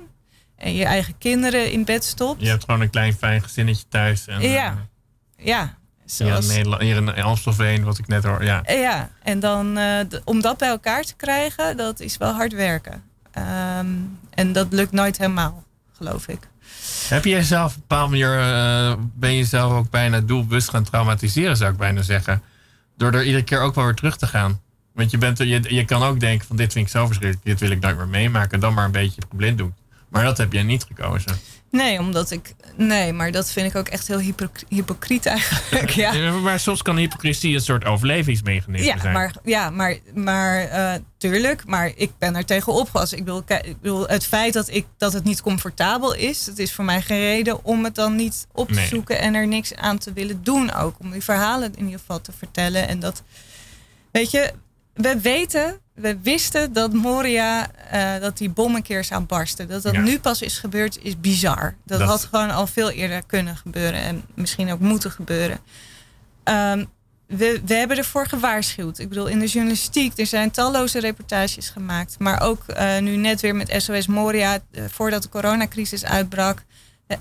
[0.57, 2.40] en je eigen kinderen in bed stopt.
[2.42, 4.26] Je hebt gewoon een klein fijn gezinnetje thuis.
[4.26, 4.70] En, Ja.
[5.37, 5.76] eh, Ja,
[6.07, 8.44] hier, in Nederland, hier in Amstelveen, wat ik net hoor.
[8.44, 8.62] Ja.
[8.66, 13.02] Ja, en dan eh, om dat bij elkaar te krijgen, dat is wel hard werken.
[13.33, 13.87] Ehm,
[14.31, 16.38] en dat lukt nooit helemaal, geloof ik.
[17.09, 20.85] Heb je jezelf op een bepaalde manier, eh, ben je zelf ook bijna doelbewust gaan
[20.85, 22.42] traumatiseren, zou ik bijna zeggen.
[22.96, 24.61] Door er iedere keer ook wel weer terug te gaan.
[24.94, 27.61] Want je, bent, je, je kan ook denken van dit vind ik zo verschrikkelijk, dit
[27.61, 28.50] wil ik nooit meer meemaken.
[28.50, 29.74] En dan maar een beetje blind doen.
[30.09, 31.37] Maar dat heb jij niet gekozen.
[31.70, 32.55] Nee, omdat ik.
[32.76, 35.90] Nee, maar dat vind ik ook echt heel hypocr- hypocriet eigenlijk.
[36.02, 36.12] Ja.
[36.12, 39.12] Ja, Maar soms kan hypocrisie een soort overlevingsmechanisme Ja, zijn.
[39.12, 41.66] maar, ja, maar, maar eh, tuurlijk.
[41.66, 43.18] Maar ik ben er tegen opgewassen.
[43.18, 46.72] Ik bedoel, ik bedoel, het feit dat, ik, dat het niet comfortabel is, dat is
[46.72, 48.87] voor mij geen reden om het dan niet op te Nee.
[48.87, 50.94] zoeken en er niks aan te willen doen ook.
[50.98, 52.88] Om die verhalen in ieder geval te vertellen.
[52.88, 53.22] En dat,
[54.11, 54.52] weet je,
[54.94, 59.68] we weten, we wisten dat Moria, eh, dat die bom een keer zou barsten.
[59.68, 60.00] Dat dat Ja.
[60.00, 61.74] nu pas is gebeurd, is bizar.
[61.85, 65.59] Dat, Dat- had gewoon al veel eerder kunnen gebeuren en misschien ook moeten gebeuren.
[66.44, 66.85] Ehm,
[67.26, 68.98] we, we hebben ervoor gewaarschuwd.
[68.98, 72.18] Ik bedoel, in de journalistiek, er zijn talloze reportages gemaakt.
[72.18, 76.62] Maar ook eh, nu net weer met SOS Moria, eh, voordat de coronacrisis uitbrak.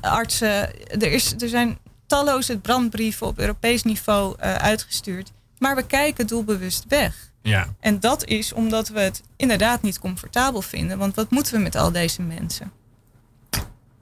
[0.02, 0.70] artsen,
[1.02, 5.32] er, is, er zijn talloze brandbrieven op Europees niveau uitgestuurd.
[5.58, 7.31] Maar we kijken doelbewust weg.
[7.44, 10.98] Ja, En dat is omdat we het inderdaad niet comfortabel vinden.
[10.98, 12.72] Want wat moeten we met al deze mensen?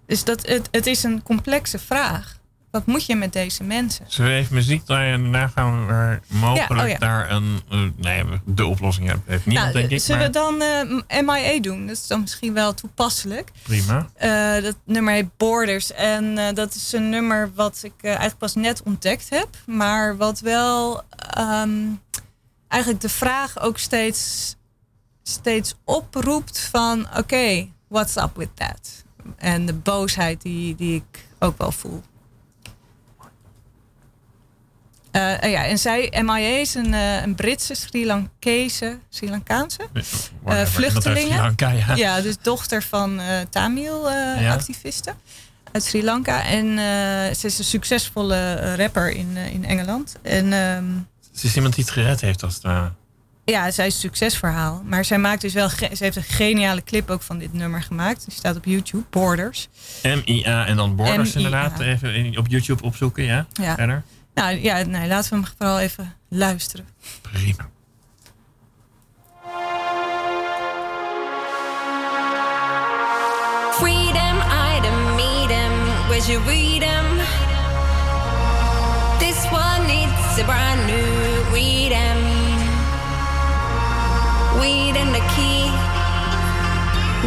[0.05, 2.37] Dus dat, het, het is een complexe vraag.
[2.71, 4.05] Wat moet je met deze mensen?
[4.07, 6.97] Zullen we even muziek draaien en daarna gaan we er mogelijk Ja, oh ja.
[6.97, 7.61] daar een...
[7.69, 9.23] eh, nee, de oplossing hebben.
[9.27, 10.05] Heeft niemand, Nou, denk ik.
[10.05, 11.87] zullen Maar we dan eh, MIA doen?
[11.87, 13.51] Dat is dan misschien wel toepasselijk.
[13.63, 14.09] prima.
[14.13, 15.91] Eh, dat nummer heet Borders.
[15.93, 19.47] En dat is een nummer wat ik eigenlijk pas net ontdekt heb.
[19.65, 21.01] Maar wat wel
[21.33, 21.77] ehm,
[22.69, 24.55] eigenlijk de vraag ook steeds,
[25.23, 29.03] steeds oproept van oké, what's up with that?
[29.37, 32.03] En de boosheid die, die ik ook wel voel.
[35.11, 39.81] Eh, eh, ja, en zij, MIA is een, eh, een Britse Sri Lankese, Sri Lankaanse
[40.45, 41.37] vluchtelingen.
[41.37, 41.95] Lanka, ja.
[41.95, 42.21] ja.
[42.21, 45.15] dus dochter van Tamil-activisten
[45.71, 46.43] uit Sri Lanka.
[46.43, 46.77] En
[47.35, 50.15] ze is een succesvolle rapper in, in Engeland.
[50.21, 50.85] En ehm,
[51.39, 52.91] het is iemand die het gered heeft als het ware.
[53.45, 54.83] Ja, zij is een succesverhaal.
[54.85, 55.69] Maar zij maakt dus wel.
[55.69, 58.25] Ze heeft een geniale clip ook van dit nummer gemaakt.
[58.25, 59.67] Die staat op YouTube, Borders.
[60.03, 61.79] M-I-A en dan Borders, inderdaad.
[61.79, 63.45] Even op YouTube opzoeken, ja.
[63.53, 63.75] ja.
[63.75, 64.03] Verder.
[64.33, 66.87] Nou ja, nee, laten we hem vooral even luisteren.
[67.21, 67.69] Prima.
[73.71, 74.79] Freedom, I
[75.15, 75.71] meet him.
[76.07, 77.05] Where's your freedom?
[79.19, 81.28] This one needs a brand new.
[81.59, 82.17] freedom.
[84.61, 85.63] Weed and the key,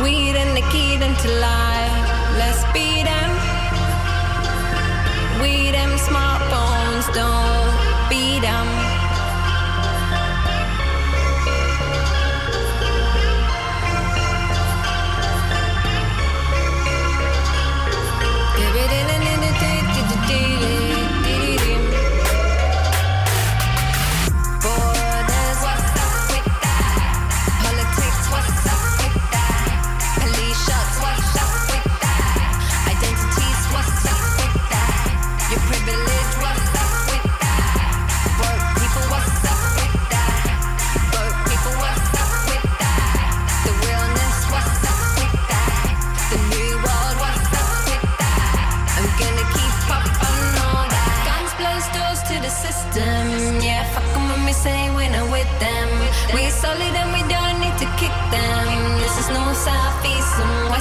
[0.02, 2.08] weed and the key to life.
[2.40, 3.30] Let's beat them.
[5.42, 8.71] Weed them smartphones, don't beat them.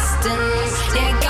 [0.02, 1.21] distance.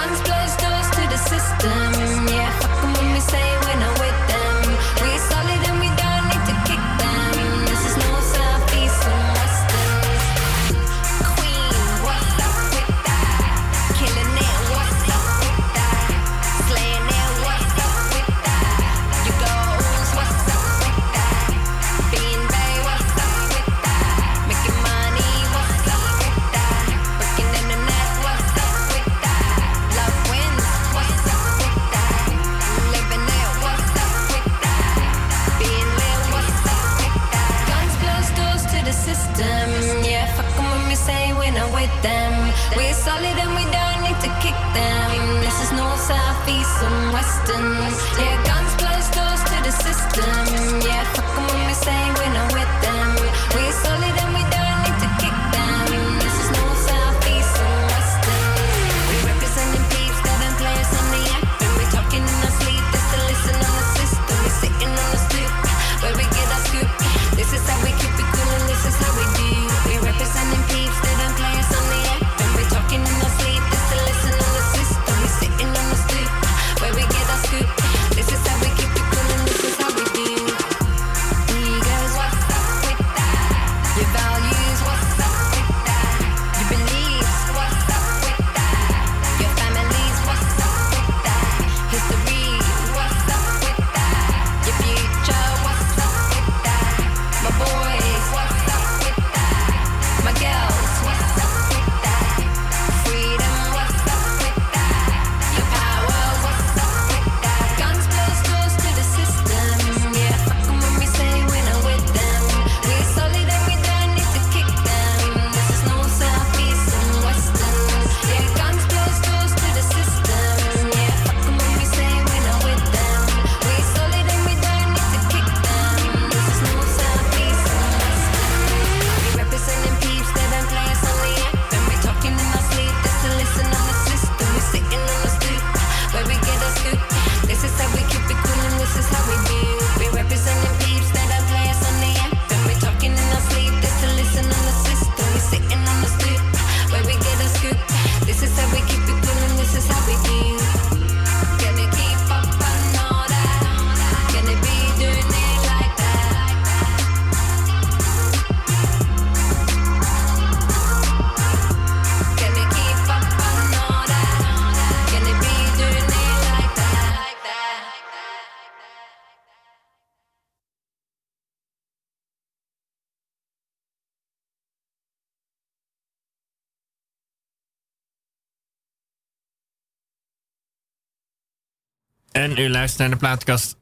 [182.32, 183.78] En u luistert naar de plaatkast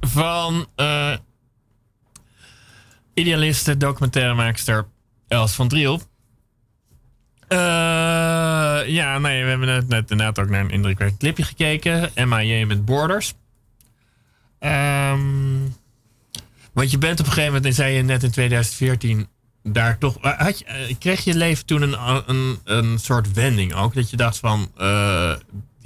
[0.00, 1.14] van uh,
[3.14, 4.86] idealiste, documentairemaakster
[5.28, 6.00] Els van Driel.
[7.48, 7.58] Eh,
[8.86, 12.10] ja, nee, we hebben net, net, inderdaad ook naar een indrukwekkend clipje gekeken.
[12.28, 13.34] MIJ met Borders.
[14.58, 15.20] Ehm,
[16.72, 19.28] want je bent op een gegeven moment, en zei je net in 2014,
[19.62, 20.18] daar toch.
[20.18, 21.96] Eh, had je, kreeg je leven toen een,
[22.26, 23.94] een, een soort wending ook?
[23.94, 24.70] Dat je dacht van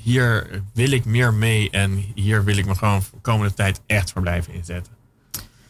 [0.07, 3.81] hier wil ik meer mee en hier wil ik me gewoon voor de komende tijd
[3.87, 4.93] echt voor blijven inzetten.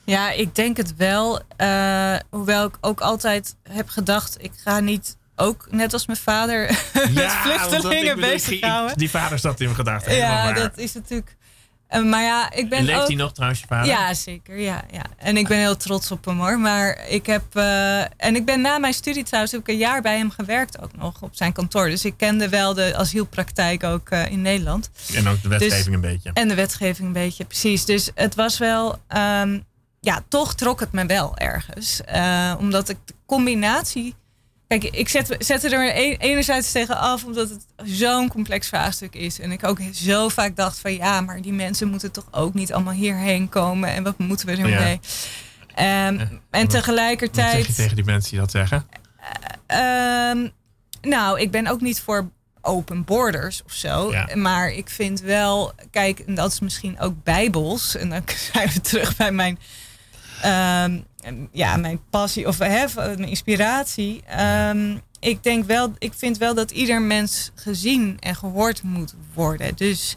[0.04, 1.40] Ja, ik denk het wel.
[1.56, 6.60] Eh, hoewel ik ook altijd heb gedacht, ik ga niet ook net als mijn vader
[6.92, 8.92] met dat- ik vluchtelingen bezighouden.
[8.92, 10.14] ik- Die vader zat in mijn gedachten.
[10.16, 11.36] Ja, dat is natuurlijk.
[11.88, 13.06] Eh, maar ja, ik ben Leeft ook.
[13.06, 13.86] hij nog trouwens, je vader?
[13.86, 14.58] Ja, zeker.
[14.58, 15.02] Ja, ja.
[15.16, 16.58] En ik ben heel trots op hem hoor.
[16.58, 17.42] Maar ik heb.
[17.52, 20.82] eh, en ik ben na mijn studie trouwens heb ik een jaar bij hem gewerkt
[20.82, 21.88] ook nog op zijn kantoor.
[21.88, 24.90] Dus ik kende wel de asielpraktijk ook eh, in Nederland.
[25.14, 26.30] En ook de wetgeving Dus- een beetje.
[26.32, 27.84] En de wetgeving een beetje, precies.
[27.84, 28.98] Dus het was wel.
[29.08, 29.58] ehm,
[30.00, 32.00] ja, toch trok het me wel ergens.
[32.58, 34.14] Omdat ik de combinatie.
[34.68, 39.40] Kijk, ik zet, zette er een- enerzijds tegen af omdat het zo'n complex vraagstuk is.
[39.40, 42.72] En ik ook zo vaak dacht van ja, maar die mensen moeten toch ook niet
[42.72, 43.88] allemaal hierheen komen.
[43.88, 44.72] En wat moeten we ermee?
[44.74, 44.98] Ja.
[45.74, 47.74] Ehm, en Wat zeg je tegelijkertijd.
[47.74, 48.86] tegen die mensen die dat zeggen?
[49.66, 50.48] Ehm,
[51.02, 54.10] nou, ik ben ook niet voor open borders of zo.
[54.12, 54.28] Ja.
[54.34, 57.96] Maar ik vind wel, kijk, en dat is misschien ook bijbels.
[57.96, 59.58] En dan zijn we terug bij mijn,
[60.42, 61.00] ehm,
[61.52, 64.22] ja, mijn passie of hè, mijn inspiratie.
[64.26, 69.76] Ehm, ik denk wel, ik vind wel dat ieder mens gezien en gehoord moet worden.
[69.76, 70.16] Dus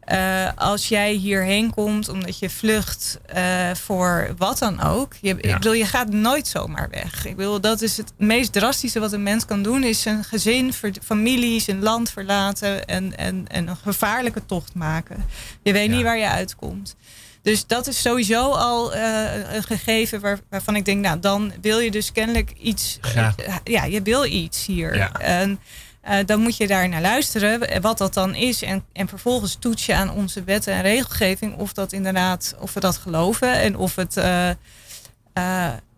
[0.00, 5.12] eh, als jij hierheen komt omdat je vlucht eh, voor wat dan ook.
[5.20, 7.26] Je, Ik bedoel, je gaat nooit zomaar weg.
[7.26, 9.82] Ik bedoel, dat is het meest drastische wat een mens kan doen.
[9.84, 15.24] Is zijn gezin, familie, zijn land verlaten en, en, en een gevaarlijke tocht maken.
[15.62, 15.94] Je weet Ja.
[15.94, 16.96] niet waar je uitkomt.
[17.42, 21.78] Dus dat is sowieso al eh, een gegeven waar, waarvan ik denk, nou dan wil
[21.78, 22.98] je dus kennelijk iets.
[23.14, 24.96] Eh, ja, je wil iets hier.
[24.96, 25.12] Ja.
[25.12, 25.60] En
[26.00, 28.62] eh, dan moet je daar naar luisteren, wat dat dan is.
[28.62, 32.80] En, en vervolgens toets je aan onze wetten en regelgeving of dat inderdaad, of we
[32.80, 34.16] dat geloven en of het.
[34.16, 34.50] eh,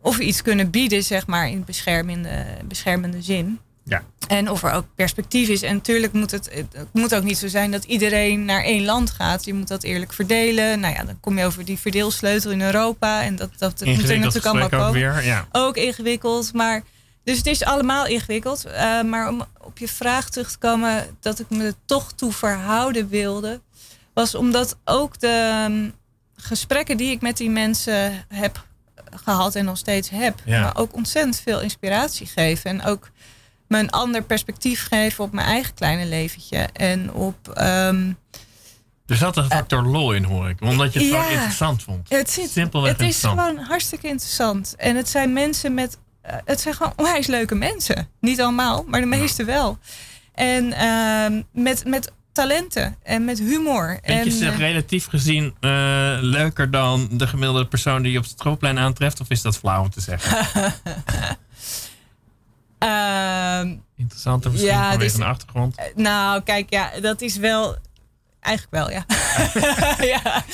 [0.02, 3.60] of we iets kunnen bieden, zeg maar, in beschermende, beschermende zin.
[3.84, 4.02] Ja.
[4.28, 5.62] En of er ook perspectief is.
[5.62, 9.10] En natuurlijk moet het, het moet ook niet zo zijn dat iedereen naar één land
[9.10, 9.44] gaat.
[9.44, 10.80] Je moet dat eerlijk verdelen.
[10.80, 13.22] Nou ja, dan kom je over die verdeelsleutel in Europa.
[13.22, 15.24] En dat, dat, dat moet er natuurlijk allemaal gesprek ook komen weer.
[15.24, 15.48] Ja.
[15.52, 16.52] ook ingewikkeld.
[16.52, 16.82] Maar,
[17.24, 18.64] dus het is allemaal ingewikkeld.
[18.64, 22.32] Eh, maar om op je vraag terug te komen, dat ik me er toch toe
[22.32, 23.60] verhouden wilde,
[24.14, 25.88] was omdat ook de ehm,
[26.36, 28.64] gesprekken die ik met die mensen heb
[29.14, 30.60] gehad en nog steeds heb, Ja.
[30.60, 32.70] me ook ontzettend veel inspiratie geven.
[32.70, 33.10] En ook
[33.70, 36.68] me een ander perspectief geven op mijn eigen kleine leventje.
[36.72, 37.48] En op.
[37.48, 38.12] ehm,
[39.06, 40.60] Er zat een factor lol in, hoor ik.
[40.60, 41.16] Omdat je het Ja.
[41.20, 42.08] gewoon interessant vond.
[42.08, 44.74] Het, zit, Simpelweg het is gewoon hartstikke interessant.
[44.76, 45.98] En het zijn mensen met.
[46.22, 48.08] eh, het zijn gewoon onwijs leuke mensen.
[48.20, 49.78] Niet allemaal, maar de meeste wel.
[50.34, 53.98] En ehm, met, met talenten en met humor.
[54.02, 55.70] Vind je ze eh, relatief gezien eh,
[56.20, 59.20] leuker dan de gemiddelde persoon die je op het schoolplein aantreft?
[59.20, 60.46] Of is dat flauw om te zeggen?
[62.80, 65.76] ehm, Interessanter misschien Ja, vanwege dus- de achtergrond.
[65.94, 67.76] nou, kijk, ja, dat is wel.
[68.40, 69.04] Eigenlijk wel, ja.
[70.14, 70.44] ja.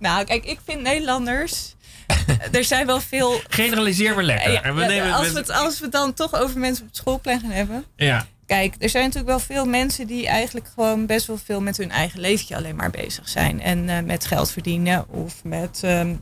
[0.00, 1.74] Nou, kijk, ik vind Nederlanders.
[2.52, 3.40] er zijn wel veel.
[3.48, 4.52] Generaliseer maar lekker.
[4.52, 6.88] Ja, En we nemen, als, we het, als we het dan toch over mensen op
[6.88, 7.84] het schoolplein gaan hebben.
[7.96, 11.76] ja, Kijk, er zijn natuurlijk wel veel mensen die eigenlijk gewoon best wel veel met
[11.76, 13.60] hun eigen leventje alleen maar bezig zijn.
[13.60, 16.14] En eh, met geld verdienen of met, ehm,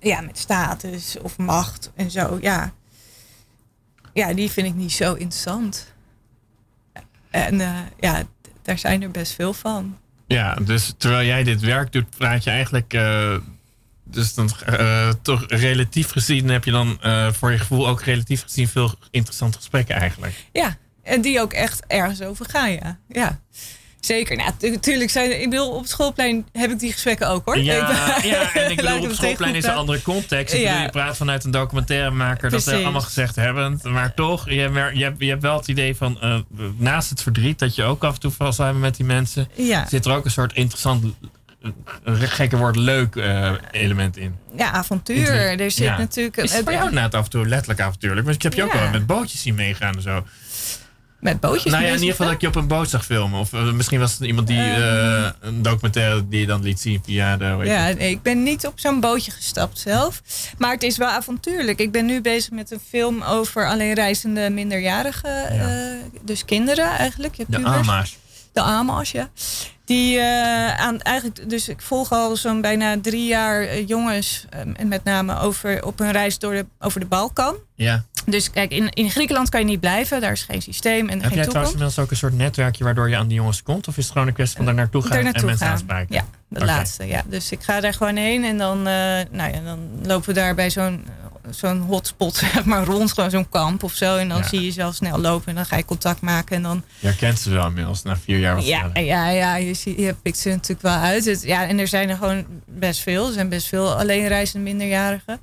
[0.00, 2.38] ja, met status of macht en zo.
[2.40, 2.72] Ja.
[4.12, 5.92] Ja, die vind ik niet zo interessant.
[7.30, 8.22] En eh, ja,
[8.62, 9.98] daar zijn er best veel van.
[10.26, 12.92] ja, dus terwijl jij dit werk doet, praat je eigenlijk.
[12.94, 13.36] eh,
[14.04, 16.98] dus dan eh, toch relatief gezien heb je dan
[17.32, 20.34] voor je gevoel ook relatief gezien veel interessante gesprekken eigenlijk.
[20.52, 22.98] Ja, en die ook echt ergens over gaan, ja.
[23.08, 23.40] ja.
[24.06, 24.36] Zeker.
[24.36, 27.58] Nou, natuurlijk zijn ik bedoel, op het schoolplein heb ik die gesprekken ook hoor.
[27.58, 30.54] Ja, Ik- ja, en ik bedoel, op het het schoolplein is een andere context.
[30.54, 30.66] Ik Ja.
[30.68, 33.80] bedoel, je praat vanuit een documentairemaker, dat ze allemaal gezegd hebben.
[33.82, 36.36] Maar toch, je, hebt- je, hebt, je hebt wel het idee van, eh,
[36.76, 39.88] naast het verdriet dat je ook af en toe vast hebben met die mensen, Ja,
[39.88, 41.04] zit er ook een soort interessant,
[41.62, 41.70] eh,
[42.04, 44.34] een gekke woord, leuk eh, element in.
[44.56, 45.30] ja, avontuur.
[45.60, 45.98] Er zit Ja.
[45.98, 46.36] natuurlijk...
[46.36, 48.22] Is het voor jou inderdaad af en toe letterlijk avontuurlijk?
[48.24, 50.24] Want ik heb je ook wel met bootjes zien meegaan en zo.
[51.22, 53.40] Met bootjes nou ja, in ieder geval dat ik je op een boot zag filmen.
[53.40, 54.82] Of eh, misschien was het iemand die Ehm.
[55.24, 57.58] eh, een documentaire die je dan liet zien via de...
[57.62, 60.22] Ja, nee, ik ben niet op zo'n bootje gestapt zelf.
[60.58, 61.78] Maar het is wel avontuurlijk.
[61.78, 65.30] Ik ben nu bezig met een film over alleen reizende minderjarigen.
[65.54, 65.90] Ja.
[65.90, 67.34] eh, dus kinderen eigenlijk.
[67.34, 67.68] Je hebt De.
[67.70, 68.16] AMA's.
[68.52, 69.30] De AMA's, ja.
[69.92, 74.60] Die eh, aan eigenlijk, dus ik volg al zo'n bijna drie jaar eh, jongens, eh,
[74.76, 77.56] en met name over, op hun reis door de, over de Balkan.
[77.74, 78.04] Ja.
[78.26, 81.20] Dus kijk, in, in Griekenland kan je niet blijven, daar is geen systeem en Heb
[81.20, 81.48] geen jij toekomst.
[81.50, 83.88] trouwens inmiddels ook een soort netwerkje waardoor je aan die jongens komt?
[83.88, 85.68] Of is het gewoon een kwestie van daar naartoe gaan en mensen gaan.
[85.68, 86.14] aanspreken?
[86.14, 87.06] Ja, de laatste.
[87.06, 87.22] Ja.
[87.26, 90.70] Dus ik ga daar gewoon heen en dan, nou ja, dan lopen we daar bij
[90.70, 91.04] zo'n
[91.50, 94.16] zo'n hotspot zeg maar, rond, gewoon zo'n kamp of zo.
[94.16, 94.48] En dan Ja.
[94.48, 96.56] zie je zelf snel lopen en dan ga je contact maken.
[96.56, 98.54] En dan, Je herkent ze wel inmiddels na vier jaar.
[98.54, 101.24] Wat ja, ja, ja je, ziet, je pikt ze natuurlijk wel uit.
[101.24, 103.26] Het, ja, en er zijn er gewoon best veel.
[103.26, 105.40] Er zijn best veel alleenreizende minderjarigen.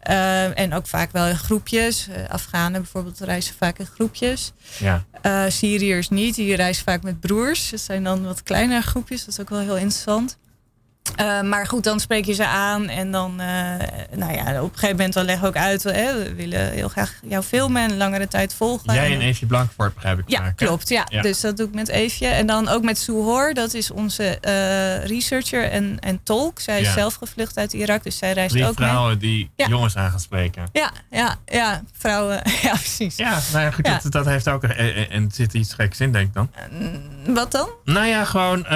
[0.00, 2.08] Eh, en ook vaak wel in groepjes.
[2.08, 4.52] Eh, Afghanen bijvoorbeeld reizen vaak in groepjes.
[4.78, 5.04] ja.
[5.22, 7.70] Eh, Syriërs niet, die reizen vaak met broers.
[7.70, 10.36] Dat zijn dan wat kleinere groepjes, dat is ook wel heel interessant.
[11.16, 13.46] Eh, maar goed, dan spreek je ze aan en dan, eh,
[14.16, 16.88] nou ja, op een gegeven moment dan leggen we ook uit, hè, we willen heel
[16.88, 18.94] graag jou filmen en langere tijd volgen.
[18.94, 20.88] Jij En Eefje Blankvoort begrijp ik ja, klopt.
[20.88, 21.06] Ja.
[21.10, 21.22] Ja.
[21.22, 22.26] Dus dat doe ik met Eefje.
[22.26, 26.60] En dan ook met Suhor, dat is onze eh, researcher en, en tolk.
[26.60, 28.88] Zij is zelf gevlucht uit Irak, dus zij reist Drie ook mee.
[28.88, 29.66] vrouwen die Ja.
[29.68, 30.62] jongens aan gaan spreken.
[30.72, 32.40] Ja, ja, ja, vrouwen.
[32.62, 33.16] Ja, precies.
[33.16, 33.84] Ja, nou ja, goed.
[33.84, 34.62] Dat, dat heeft ook...
[34.64, 36.50] En, en- zit iets geks in, denk ik dan.
[37.34, 37.68] Wat dan?
[37.84, 38.64] Nou ja, gewoon...
[38.66, 38.70] eh,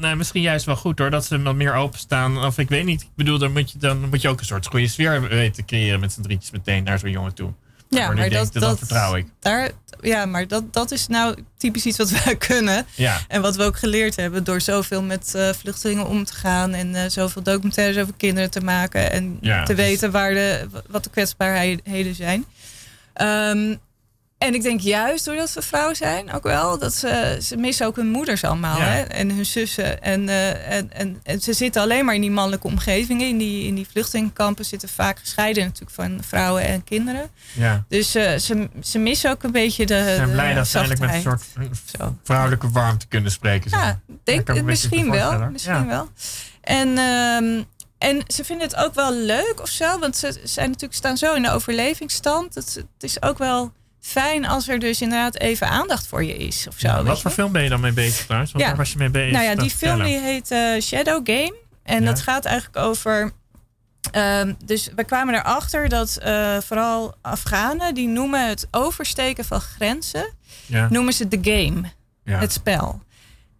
[0.00, 2.44] nou, misschien juist wel goed hoor, dat ze wat meer openstaan.
[2.44, 3.02] Of ik weet niet.
[3.02, 6.00] Ik bedoel, dan moet je, dan moet je ook een soort goede sfeer weten creëren
[6.00, 7.52] met z'n drietjes meteen naar zo'n jongen toe.
[7.88, 9.26] Ja, maar dat, denkt, dat, dat vertrouw ik.
[9.40, 9.70] Daar,
[10.00, 12.86] ja, maar dat, dat is nou typisch iets wat wij kunnen.
[12.94, 16.72] Ja, En wat we ook geleerd hebben door zoveel met eh, vluchtelingen om te gaan.
[16.74, 19.10] En eh, zoveel documentaires over kinderen te maken.
[19.12, 22.44] En Ja, te dus- weten waar de, wat de kwetsbaarheden zijn.
[23.12, 23.74] Ehm,
[24.42, 26.78] en ik denk juist doordat we vrouwen zijn ook wel.
[26.78, 28.78] Dat ze, ze missen ook hun moeders allemaal.
[28.78, 28.84] Ja.
[28.84, 29.00] Hè?
[29.02, 30.02] En hun zussen.
[30.02, 33.26] En, eh, en, en, en ze zitten alleen maar in die mannelijke omgevingen.
[33.28, 37.30] In die, in die vluchtelingenkampen zitten vaak gescheiden natuurlijk van vrouwen en kinderen.
[37.52, 37.84] ja.
[37.88, 39.94] Dus eh, ze, ze missen ook een beetje de.
[40.08, 41.42] Ze zijn de blij dat ze eindelijk met een soort
[41.98, 42.16] Zo.
[42.22, 43.70] vrouwelijke warmte kunnen spreken.
[43.70, 45.38] zeg Ja, denk, ik misschien wel.
[45.50, 45.86] Misschien Ja.
[45.86, 46.08] wel.
[46.60, 47.62] En, ehm,
[47.98, 49.98] en ze vinden het ook wel leuk of zo.
[49.98, 52.54] Want ze zijn natuurlijk staan zo in de overlevingsstand.
[52.54, 53.72] Ze- het is ook wel
[54.04, 56.66] fijn als er dus inderdaad even aandacht voor je is.
[56.68, 57.22] Of zo, Ja, wat je?
[57.22, 58.44] voor film ben je dan mee bezig Ja.
[58.52, 59.32] waar was je mee bezig?
[59.32, 60.04] Nou ja, die film vertellen.
[60.04, 61.54] die heet eh, Shadow Game.
[61.82, 63.32] En dat gaat eigenlijk over.
[64.10, 70.32] ehm, dus we kwamen erachter dat eh, vooral Afghanen die noemen het oversteken van grenzen,
[70.88, 71.82] noemen ze de game,
[72.38, 73.02] het spel.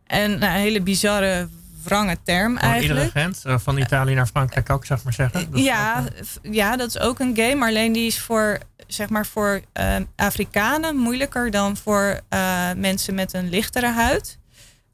[0.07, 1.49] En nou, een hele bizarre,
[1.83, 3.05] wrange term Gewoon eigenlijk.
[3.05, 5.51] iedere grens, eh, van Italië naar Frankrijk ook, zeg maar zeggen.
[5.51, 7.55] Dat ja, ook, ja, dat is ook een game.
[7.55, 13.15] Maar alleen die is voor, zeg maar, voor eh, Afrikanen moeilijker dan voor eh, mensen
[13.15, 14.39] met een lichtere huid.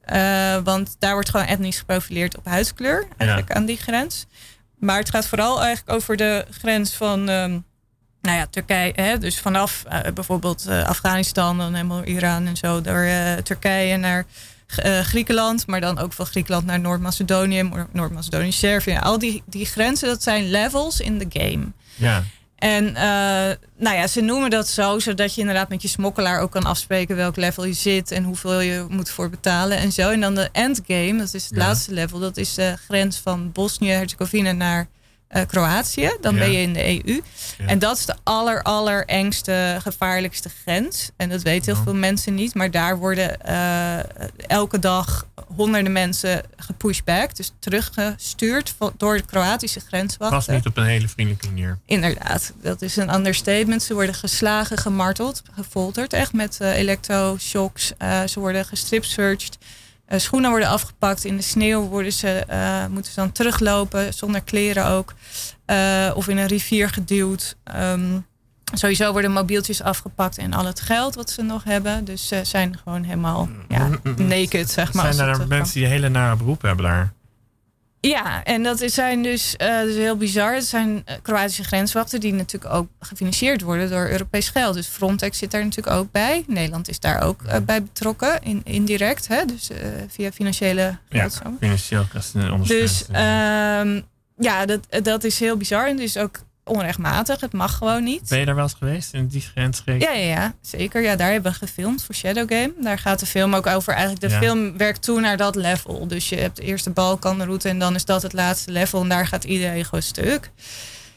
[0.01, 4.27] Eh, want daar wordt gewoon etnisch geprofileerd op huidskleur, eigenlijk aan die grens.
[4.79, 7.51] Maar het gaat vooral eigenlijk over de grens van, ehm,
[8.21, 8.93] nou ja, Turkije.
[8.97, 9.19] Hè?
[9.19, 13.07] Dus vanaf eh, bijvoorbeeld Afghanistan, dan helemaal Iran en zo, door
[13.43, 14.25] Turkije naar
[15.03, 18.99] Griekenland, maar dan ook van Griekenland naar Noord-Macedonië, Noord- Noord-Macedonië, Servië.
[19.01, 21.67] Al die, die grenzen, dat zijn levels in de game.
[21.95, 22.23] ja.
[22.59, 26.51] En eh, nou ja, ze noemen dat zo, zodat je inderdaad met je smokkelaar ook
[26.51, 30.11] kan afspreken welk level je zit en hoeveel je moet voor betalen en zo.
[30.11, 31.67] En dan de endgame, dat is het Ja.
[31.67, 34.89] laatste level, dat is de grens van Bosnië-Herzegovina naar
[35.29, 36.11] eh, Kroatië.
[36.21, 36.39] Dan Ja.
[36.41, 37.21] ben je in de EU.
[37.59, 37.67] Ja.
[37.67, 41.11] En dat is de aller, aller engste, gevaarlijkste grens.
[41.17, 42.55] En dat weten heel veel mensen niet.
[42.55, 43.99] Maar daar worden eh,
[44.47, 45.27] elke dag
[45.57, 47.37] honderden mensen gepushback.
[47.37, 50.37] Dus teruggestuurd door de Kroatische grenswachten.
[50.37, 51.79] Was niet op een hele vriendelijke manier.
[51.87, 53.83] Inderdaad, dat is een understatement.
[53.83, 56.13] Ze worden geslagen, gemarteld, gefolterd.
[56.13, 57.93] Echt met electroshocks.
[57.99, 59.59] Eh, ze worden gestripsearched.
[60.09, 61.25] Eh, schoenen worden afgepakt.
[61.25, 65.15] In de sneeuw worden ze, eh, moeten ze dan teruglopen, zonder kleren ook.
[65.65, 67.57] Eh, of in een rivier geduwd.
[67.65, 68.19] Ehm,
[68.75, 72.05] sowieso worden mobieltjes afgepakt en al het geld wat ze nog hebben.
[72.05, 75.13] Dus ze zijn gewoon helemaal ja, naked, zeg maar.
[75.13, 77.13] Zijn eh, mensen die hele nare beroepen hebben daar?
[78.01, 80.55] Ja, en dat zijn dus, eh, heel bizar.
[80.55, 84.75] Het zijn eh, Kroatische grenswachten die natuurlijk ook gefinancierd worden door Europees geld.
[84.75, 86.45] Dus Frontex zit daar natuurlijk ook bij.
[86.47, 89.29] Nederland is daar ook eh, bij betrokken, in, indirect.
[89.29, 89.45] Hè?
[89.45, 89.71] Dus
[90.09, 91.29] via financiële Ja,
[91.61, 92.65] financieel ondersteuning.
[92.65, 94.01] Dus ehm,
[94.37, 95.89] ja, dat, dat is heel bizar.
[95.89, 96.39] En dus ook
[96.69, 97.41] onrechtmatig.
[97.41, 98.29] Het mag gewoon niet.
[98.29, 100.03] ben je daar wel eens geweest in die grensstreek?
[100.03, 101.03] Ja, ja, ja, zeker.
[101.03, 102.73] Ja, daar hebben we gefilmd voor Shadow Game.
[102.81, 103.93] Daar gaat de film ook over.
[103.93, 104.39] Eigenlijk de Ja.
[104.39, 106.07] film werkt toe naar dat level.
[106.07, 109.03] Dus je hebt de eerste Balkanroute en dan is dat het laatste level.
[109.03, 110.51] En daar gaat iedereen gewoon stuk.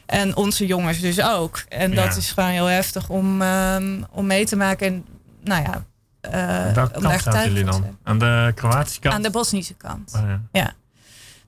[0.06, 1.64] En onze jongens dus ook.
[1.70, 2.16] En dat Ja.
[2.16, 4.88] is gewoon heel heftig om, ehm, om mee te maken.
[4.88, 5.06] En
[5.44, 5.84] nou ja,
[6.32, 7.98] Aan welke kant jullie dan?
[8.04, 9.16] Aan de Kroatische kant?
[9.16, 10.12] Aan de Bosnische kant.
[10.16, 10.74] Oh, ja.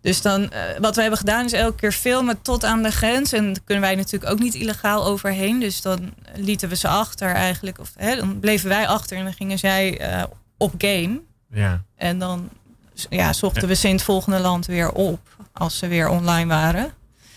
[0.03, 3.33] Dus dan, eh, wat we hebben gedaan is elke keer filmen tot aan de grens.
[3.33, 5.59] En daar kunnen wij natuurlijk ook niet illegaal overheen.
[5.59, 7.79] Dus dan lieten we ze achter eigenlijk.
[7.79, 10.23] Of hè, dan bleven wij achter en dan gingen zij eh,
[10.57, 11.21] op game.
[11.51, 11.81] ja.
[11.95, 12.49] En dan
[13.09, 15.19] ja, zochten we ze in het volgende land weer op.
[15.53, 16.93] Als ze weer online waren.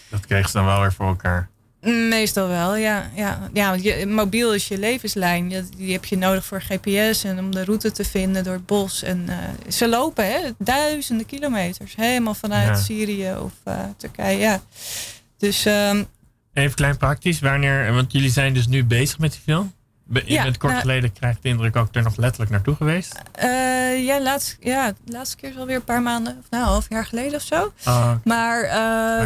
[0.09, 1.49] Dat kregen ze dan wel weer voor elkaar.
[2.09, 3.11] Meestal wel, ja.
[3.15, 5.51] ja, ja want je, mobiel is je levenslijn.
[5.51, 8.67] Je- Die heb je nodig voor GPS en om de route te vinden door het
[8.67, 9.03] bos.
[9.03, 9.37] En eh,
[9.73, 11.95] ze lopen hè, duizenden kilometers.
[11.97, 12.75] Helemaal vanuit Ja.
[12.75, 14.39] Syrië of eh, Turkije.
[14.39, 14.61] Ja.
[15.39, 16.03] Dus ehm,
[16.53, 17.41] Even klein praktisch.
[17.41, 19.73] Wanneer, want jullie zijn dus nu bezig met die film.
[20.13, 22.75] Je Ja, bent kort nou- geleden, krijg ik de indruk, ook er nog letterlijk naartoe
[22.75, 23.21] geweest.
[23.33, 26.69] eh, ja, laatst, ja, de laatste keer is alweer een paar maanden, of nou, een
[26.71, 27.73] half jaar geleden of zo.
[27.85, 28.61] Oh, Maar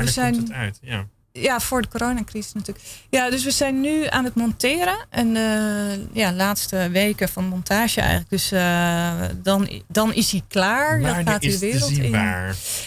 [0.04, 0.32] we zijn.
[0.34, 0.78] komt het uit?
[0.82, 1.04] Ja.
[1.33, 2.87] Ja, voor de coronacrisis natuurlijk.
[3.11, 5.07] Ja, dus we zijn nu aan het monteren.
[5.11, 8.31] En de ja, laatste weken van montage eigenlijk.
[8.31, 9.12] Dus eh,
[9.43, 10.91] dan, dan is hij klaar.
[11.01, 12.16] Dan Wanneer gaat hij de wereld in.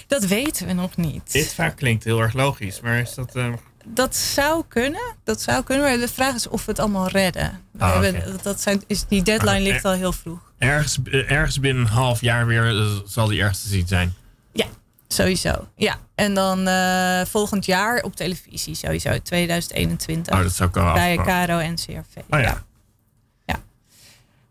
[0.08, 1.32] Dat weten we nog niet.
[1.32, 3.36] Dit vaak klinkt heel erg logisch, maar is dat...
[3.36, 3.54] eh,
[3.86, 5.02] Dat zou kunnen.
[5.24, 5.86] Dat zou kunnen.
[5.86, 7.60] Maar de vraag is of we het allemaal redden.
[7.80, 10.40] Ah, hebben- dat- zijn, is, die deadline Ah, ligt al heel vroeg.
[10.58, 14.14] ergens, eh, ergens binnen een half jaar weer eh, zal die ergens te zien zijn.
[15.14, 15.68] Sowieso.
[15.76, 15.96] Ja.
[16.16, 19.20] En dan eh, volgend jaar op televisie sowieso.
[19.20, 20.34] 2021.
[20.36, 21.16] Oh, dat zou ik al bij.
[21.18, 22.16] Caro en CRV.
[22.30, 22.64] Oh ja.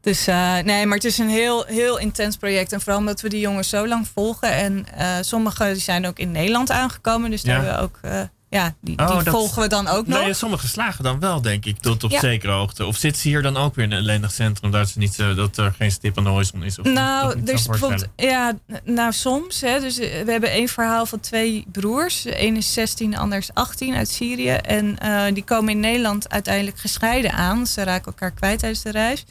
[0.01, 2.73] Dus eh, nee, maar het is een heel, heel intens project.
[2.73, 4.53] En vooral omdat we die jongens zo lang volgen.
[4.53, 7.31] En eh sommigen zijn ook in Nederland aangekomen.
[7.31, 7.65] Dus daar Ja.
[7.65, 10.21] hebben we ook, ja, die, Oh, die dat- volgen we dan ook nog.
[10.21, 12.21] Nee, sommige slagen dan wel, denk ik, tot op Ja.
[12.21, 12.85] zekere hoogte.
[12.87, 15.37] Of zitten ze hier dan ook weer in een ellendig centrum, dat, ze niet, eh,
[15.37, 16.79] dat er geen stip aan de horizon is?
[16.79, 17.81] Of Nou, niet er voorstellen?
[17.81, 18.53] bijvoorbeeld, ja,
[18.85, 19.61] nou soms.
[19.61, 22.23] Hè, dus eh, we hebben één verhaal van twee broers.
[22.23, 24.49] De ene is 16, de ander is 18 uit Syrië.
[24.51, 27.67] En eh, die komen in Nederland uiteindelijk gescheiden aan.
[27.67, 29.25] Ze raken elkaar kwijt tijdens de reis.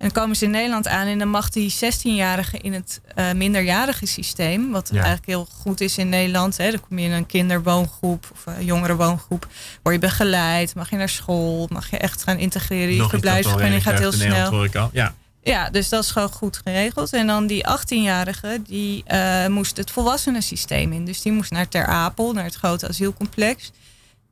[0.00, 3.32] En dan komen ze in Nederland aan en dan mag die 16-jarige in het eh,
[3.32, 4.94] minderjarige systeem, wat Ja.
[4.94, 6.56] eigenlijk heel goed is in Nederland.
[6.56, 9.48] Hè, dan kom je in een kinderwoongroep of een jongerenwoongroep,
[9.82, 12.94] word je begeleid, mag je naar school, mag je echt gaan integreren.
[12.94, 14.68] Je verblijfsvergunning gaat heel snel.
[14.92, 17.12] Ja, Ja, dus dat is gewoon goed geregeld.
[17.12, 21.04] En dan die 18-jarige, die eh, moest het volwassenensysteem in.
[21.04, 23.70] Dus die moest naar Ter Apel, naar het grote asielcomplex.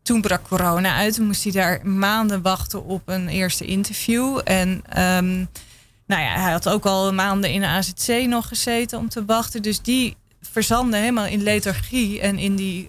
[0.09, 1.15] Toen brak corona uit.
[1.15, 4.41] Toen moest hij daar maanden wachten op een eerste interview.
[4.45, 5.37] En ehm,
[6.07, 9.63] nou ja, hij had ook al maanden in de AZC nog gezeten om te wachten.
[9.63, 12.89] Dus die verzandde helemaal in lethargie en in die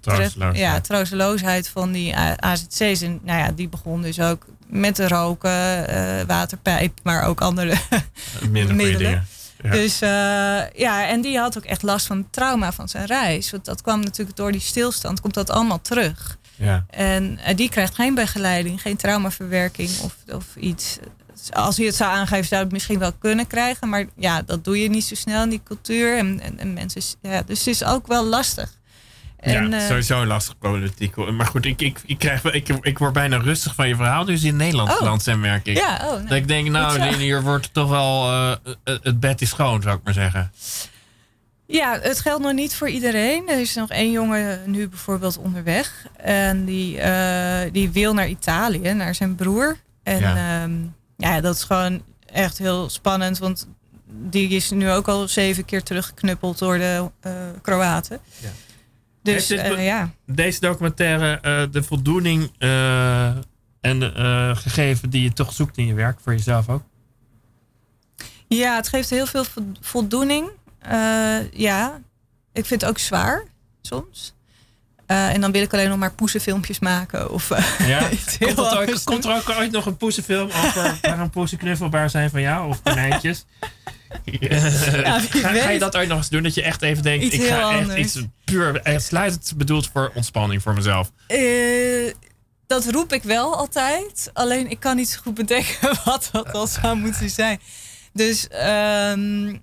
[0.00, 0.56] Troosteloosheid.
[0.56, 3.00] ja, troosteloosheid van die AZC's.
[3.02, 7.74] En nou ja, die begon dus ook met de roken, eh, waterpijp, maar ook andere
[8.76, 9.26] Middelen.
[9.62, 9.70] Ja.
[9.70, 13.50] dus eh, ja, en die had ook echt last van het trauma van zijn reis.
[13.50, 16.38] Want dat kwam natuurlijk door die stilstand, komt dat allemaal terug.
[16.56, 16.84] ja.
[16.90, 20.98] En eh, die krijgt geen begeleiding, geen traumaverwerking of, of iets.
[21.52, 23.88] Als hij het zou aangeven, zou het misschien wel kunnen krijgen.
[23.88, 26.18] Maar ja, dat doe je niet zo snel in die cultuur.
[26.18, 28.78] En, en, en mensen, ja, dus het is ook wel lastig.
[29.40, 31.14] En, ja, eh, sowieso een lastige problematiek.
[31.14, 31.34] hoor.
[31.34, 34.24] Maar goed, ik, ik, ik, krijg, wel- ik, ik word bijna rustig van je verhaal.
[34.24, 34.96] Dus in Nederland Oh.
[34.96, 35.76] geland zijn, merk ik.
[35.76, 36.22] ja, oh, nou.
[36.26, 38.30] Dat ik denk, nou, hier wordt toch wel...
[38.30, 38.50] eh,
[38.84, 40.52] het- het bed is schoon, zou ik maar zeggen.
[41.66, 43.48] Ja, het geldt nog niet voor iedereen.
[43.48, 46.06] Er is nog één jongen nu bijvoorbeeld onderweg.
[46.16, 49.76] En die, eh, die wil naar Italië, naar zijn broer.
[50.02, 50.36] En Ja.
[50.36, 50.68] ja.
[51.16, 53.38] ja, dat is gewoon echt heel spannend.
[53.38, 53.68] Want
[54.12, 57.32] die is nu ook al zeven keer teruggeknuppeld door de eh,
[57.62, 58.18] Kroaten.
[58.38, 58.48] Ja.
[59.22, 60.10] Dus dit eh, ja.
[60.26, 63.26] Deze documentaire, eh, de voldoening eh,
[63.80, 64.02] en
[64.56, 66.82] gegeven die je toch zoekt in je werk, voor jezelf ook?
[68.48, 70.50] ja, het geeft heel veel vo- voldoening.
[71.52, 72.00] Ja,
[72.52, 73.44] ik vind het ook zwaar
[73.82, 74.34] soms.
[75.06, 77.30] En dan wil ik alleen nog maar poesenfilmpjes maken.
[77.30, 78.08] Of, eh, Ja?
[78.54, 82.30] Komt, ook, komt er ook ooit nog een poesenfilm over waar een poesen knuffelbaar zijn
[82.30, 82.68] van jou?
[82.68, 83.44] Of konijntjes?
[84.24, 85.18] Ga,
[85.52, 86.42] ga je dat ooit nog eens doen?
[86.42, 87.98] Dat je echt even denkt, Iets ik ga echt anders.
[88.00, 91.10] iets puur, sluitend bedoeld voor ontspanning voor mezelf.
[91.26, 92.12] Eh,
[92.66, 94.30] dat roep ik wel altijd.
[94.32, 97.60] Alleen ik kan niet zo goed bedenken wat dat dan zou moeten zijn.
[98.12, 99.56] Dus ehm,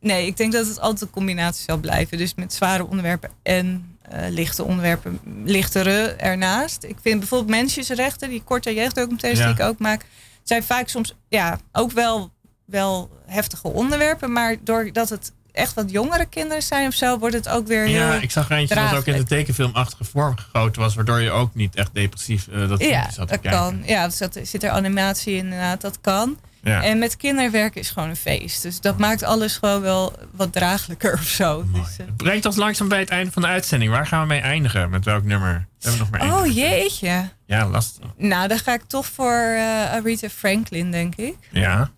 [0.00, 2.18] nee, ik denk dat het altijd een combinatie zal blijven.
[2.18, 6.82] Dus met zware onderwerpen en eh, lichte onderwerpen, lichtere ernaast.
[6.84, 9.46] Ik vind bijvoorbeeld mensjesrechten, die korte jeugddocumentaires Ja.
[9.46, 10.04] die ik ook maak,
[10.42, 12.30] zijn vaak soms ja, ook wel,
[12.70, 14.32] wel heftige onderwerpen.
[14.32, 17.98] Maar doordat het echt wat jongere kinderen zijn of zo, wordt het ook weer heel...
[18.06, 21.30] Ja, ik zag er eentje dat ook in de tekenfilmachtige vorm gegoten was, waardoor je
[21.30, 23.50] ook niet echt depressief eh, dat Ja, zat dat kijken.
[23.60, 23.82] kan.
[23.84, 26.38] Ja, dus dat, zit er animatie in, inderdaad, dat kan.
[26.62, 26.82] Ja.
[26.82, 28.62] En met kinderen werken is gewoon een feest.
[28.62, 31.64] Dus dat maakt alles gewoon wel wat draaglijker of zo.
[31.70, 31.82] Mooi.
[31.84, 33.90] Dus, eh, Het brengt ons langzaam bij het einde van de uitzending.
[33.90, 34.90] Waar gaan we mee eindigen?
[34.90, 35.66] Met welk nummer?
[35.78, 36.30] We hebben nog maar één.
[36.30, 36.56] oh nummer.
[36.56, 37.28] jeetje.
[37.46, 38.04] Ja, lastig.
[38.16, 41.36] Nou, dan ga ik toch voor eh Aretha Franklin, denk ik.
[41.50, 41.90] Ja.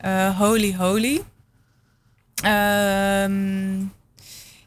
[0.00, 1.20] Eh, Holy Holy.
[2.34, 3.80] Ehm,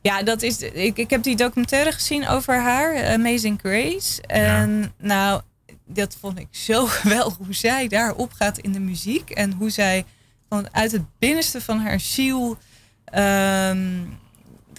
[0.02, 0.62] ja, dat is.
[0.62, 4.22] Ik, ik heb die documentaire gezien over haar, Amazing Grace.
[4.22, 5.42] En nou,
[5.86, 9.30] dat vond ik zo geweldig hoe zij daar opgaat in de muziek.
[9.30, 10.06] En hoe zij
[10.50, 12.58] vanuit het binnenste van haar ziel
[13.06, 14.02] ehm,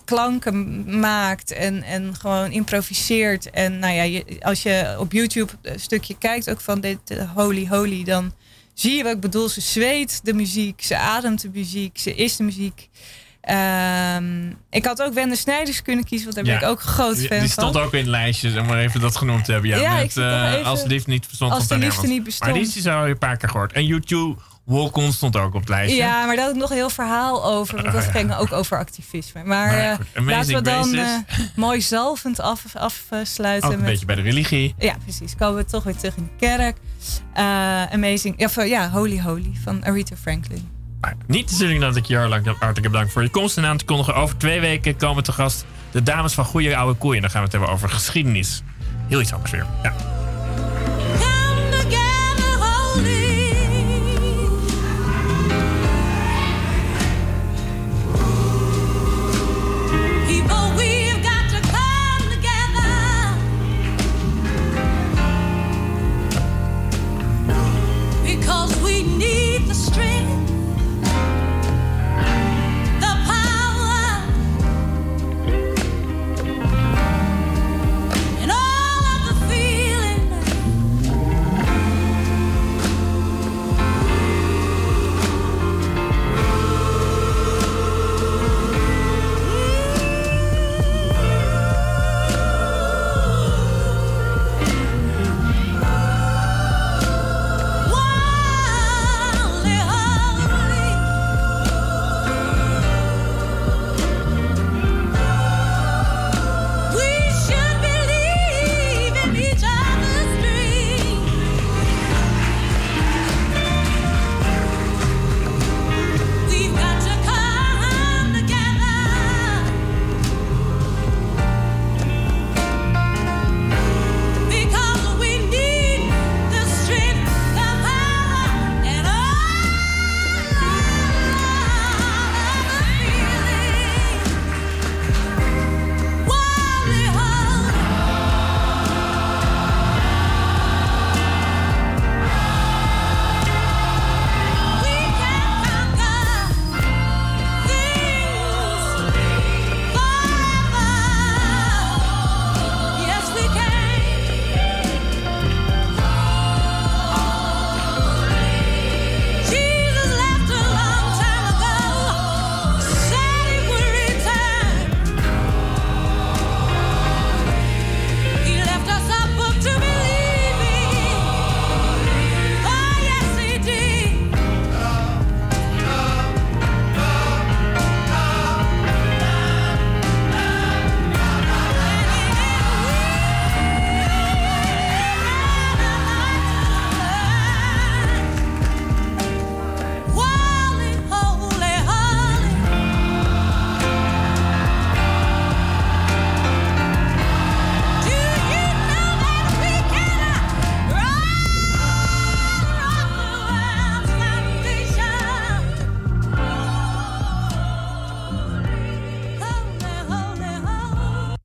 [0.05, 3.51] klanken maakt en, en gewoon improviseert.
[3.51, 7.31] En nou ja, je, als je op YouTube een stukje kijkt ook van dit eh,
[7.35, 8.33] Holy Holy, dan
[8.75, 9.49] zie je wat ik bedoel.
[9.49, 12.89] Ze zweet de muziek, ze ademt de muziek, ze is de muziek.
[13.41, 17.27] Ehm, ik had ook Wende Snijders kunnen kiezen, want daar ben ik ook groot Die,
[17.29, 17.71] fan die van.
[17.71, 19.71] stond ook in lijstjes, om maar even dat genoemd te hebben.
[19.71, 21.53] Ja, met, even- als de liefde niet bestond.
[21.53, 22.51] Als de liefde niet bestond.
[22.51, 23.73] Maar die is die zo een paar keer gehoord.
[23.73, 25.97] En YouTube Walk-On stond ook op het lijstje.
[25.97, 27.83] Ja, maar daar had ik nog een heel verhaal over.
[27.83, 28.11] Want dat ja.
[28.11, 29.45] ging ook over activisme.
[29.45, 31.09] Maar, eh, laten we dan eh,
[31.57, 33.69] mooi zalvend af, afsluiten.
[33.69, 34.75] Ook een met, beetje bij de religie.
[34.79, 35.37] Ja, precies.
[35.37, 36.77] Komen we toch weer terug in de kerk.
[37.33, 38.51] Eh, amazing.
[38.55, 40.69] Ja, Holy Holy van Aretha Franklin.
[41.01, 43.77] Maar niet te zullen dat ik je hartelijk hartelijk bedankt voor je komst en aan
[43.77, 44.15] te kondigen.
[44.15, 47.21] Over twee weken komen te gast de dames van Goeie Oude Koeien.
[47.21, 48.63] Dan gaan we het hebben over geschiedenis.
[49.09, 49.67] Heel iets anders weer.
[49.83, 49.95] Ja.